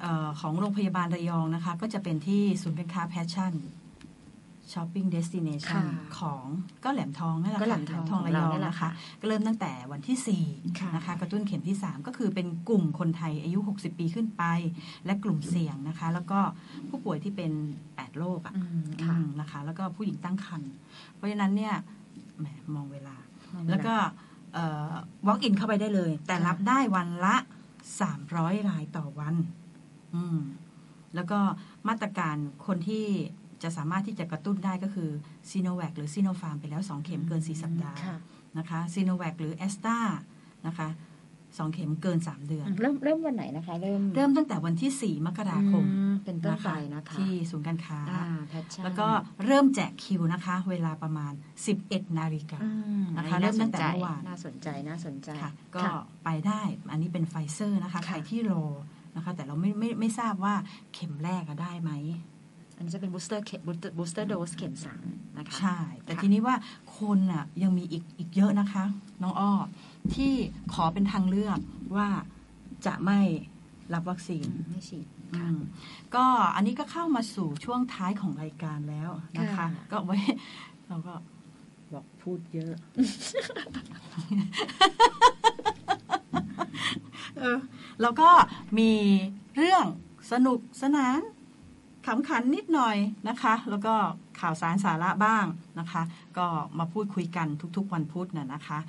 [0.01, 3.53] เออของโรงพยาบาลระยองนะคะ ก็จะเป็นที่ศูนย์การค้าแพชชั่น
[4.73, 6.45] ช้อปปิ้งเดสติเนชันค่ะของ
[6.83, 8.89] ก็แหลมทองนั่นแหละก็ค่ะแหลมทองทองระยองของเราเนี่ยแหละนะคะค่ะ
[9.21, 10.43] ก็เริ่มตั้งแต่วันที่สี่
[10.79, 14.43] ค่ะนะคะ กระตุ้นเข็มที่ 3 ก็คือเป็นกลุ่มคนไทยอายุ 60 ปีขึ้นไป
[15.05, 16.39] และกลุ่มเสี่ยงนะคะ แล้วก็
[16.89, 17.51] ผู้ป่วยที่เป็น
[17.85, 20.71] 8 โรคอะอืมค่ะอืมนะคะ แล้วก็ผู้หญิงตั้งครรภ์
[21.15, 21.75] เพราะฉะนั้นเนี่ย
[22.39, 22.45] แหม
[22.75, 23.15] มองเวลา
[23.69, 23.95] แล้วก็
[24.53, 24.93] เอ่อ
[25.27, 27.35] walk in เข้าไปได้เลย แต่รับได้วันละ
[28.01, 29.35] 300รายต่อวัน
[30.15, 30.39] อืม
[31.15, 31.39] แล้วก็
[31.87, 33.05] มาตรการคนที่
[33.63, 35.09] จะสามารถที่จะกระตุ้นได้ก็คือ
[35.49, 38.17] ซีโนแวคหรือซีโนฟาร์มไปแล้ว 2 เข็มเกิน 4 สัปดาห์ค่ะ
[38.57, 39.97] นะคะซีโนแวคหรือแอสตรา
[40.67, 40.89] นะคะ
[41.59, 49.07] สองเข็มเกิน3เดือน เริ่มเริ่มวันไหนนะคะ เริ่มเริ่มตั้งแต่วันที่4มกราคมอืมเป็นต้นไปนะคะที่ศูนย์การค้าอ่าแพชชั่นแล้วก็
[49.45, 51.33] เริ่มแจกคิวนะคะ เวลาประมาณ
[51.75, 52.69] 11นาฬิกาอื
[53.01, 55.93] มนะคะอัเริ่มตั้งแต่เมื่อวานน่าสนใจน่าสนใจค่ะก็ค่ะ
[56.25, 56.61] ไปได้
[56.91, 58.65] อันนี้เป็นไฟเซอร์นะคะใครที่รอ
[59.15, 60.55] นะคะ แต่เราไม่ไม่ไม่ทราบว่า
[60.93, 62.32] เข็มแรกอะได้ไหมอั
[62.83, 63.61] นนี้จะเป็น booster เข็ม
[63.97, 65.05] booster dose เข็มสาม
[65.37, 66.55] นะคะใช่ แต่ค่ะทีนี้ว่า
[66.99, 68.83] คนอะยังมีอีกอีกเยอะนะคะ
[69.21, 69.51] น้องอ้อ
[70.13, 70.33] ที่
[70.73, 71.59] ขอเป็นทางเลือก
[71.95, 72.07] ว่า
[72.85, 73.19] จะไม่
[73.93, 75.57] รับวัคซีนไม่ฉีดอืม
[76.15, 76.25] ก็
[76.55, 79.09] อันนี้ก็เข้ามาสู่ช่วงท้ายของรายการแล้ว
[79.39, 80.17] นะคะค่ะก็ไว้
[80.87, 81.13] เราก็
[81.93, 82.73] บอกพูดเยอะ
[87.37, 87.57] เออ
[88.01, 88.29] แล้วก็
[88.77, 88.91] มี
[89.55, 89.85] เรื่อง
[90.31, 91.19] สนุกสนาน
[92.07, 92.97] ขำขันนิดหน่อย
[93.29, 93.93] นะคะ แล้วก็
[94.39, 95.45] ข่าวสารสาระบ้าง
[95.79, 96.03] นะคะ
[96.37, 96.47] ก็
[96.79, 97.47] มาพูดคุยกัน
[97.77, 98.79] ทุกๆ วันพุธน่ะนะคะ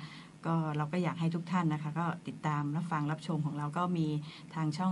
[0.45, 4.07] ก็เราก็อยากให้ทุกท่านนะคะ ก็ติดตามรับฟังรับชมของเราก็มี
[4.55, 4.91] ทางช่อง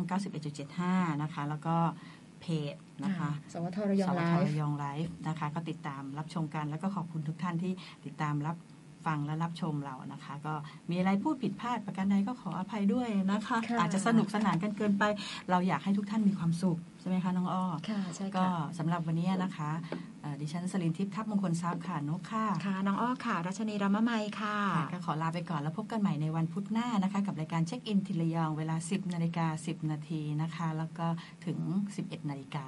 [0.62, 1.76] 91.75 นะคะ แล้วก็
[2.42, 7.74] เพจนะคะสวทระยองไลสวทฟ์ระยองไลฟ์นะคะ ก็ติดตามรับชมกันแล้วก็ขอบคุณทุกท่านที่
[8.06, 8.56] ติดตามรับ
[9.06, 10.54] ฟังและรับชมเรานะคะ ก็
[10.90, 15.04] มีอะไรพูดผิดพลาดประการใดก็ขออภัยด้วยนะคะค่ะอาจจะสนุกสนานกันเกินไป
[15.50, 19.72] เราอยากให้ทุกท่านมีความสุขใช่ไหมคะน้องอ้อค่ะใช่ก็ค่ะสำหรับวันนี้นะคะ
[20.22, 31.08] เอ่อดิฉันสลินทิพย์ทัพมงคลทรัพย์ค่ะนกค่ะค่ะ น้องอ้อค่ะ รัชนีรามะไมยค่ะค่ะก็ขอลาไปก่อนแล้วพบกันใหม่ในวันพุธหน้านะคะ กับรายการเช็คอินทิระยองเวลา 10นาฬิกา10 นาทีนะคะ แล้วก็
[31.46, 31.58] ถึง
[31.96, 32.66] 11นาฬิกา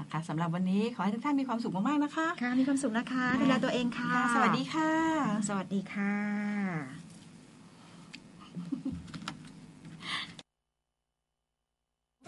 [0.00, 4.90] นะคะสำหรับวันนี้ขอให้ทุกท่านมีความสุขมากๆนะคะ ค่ะ มีความสุขนะคะดูแลตัวเองค่ะค่ะ สวัสดีค่ะ
[5.48, 6.14] สวัสดีค่ะ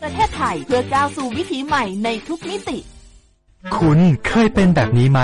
[0.03, 2.79] ประเทศไทยเพื่อก้าวสู่วิถีใหม่ในทุกมิติ
[3.79, 3.99] คุณ
[4.29, 5.21] เคยเป็นแบบนี้ไหม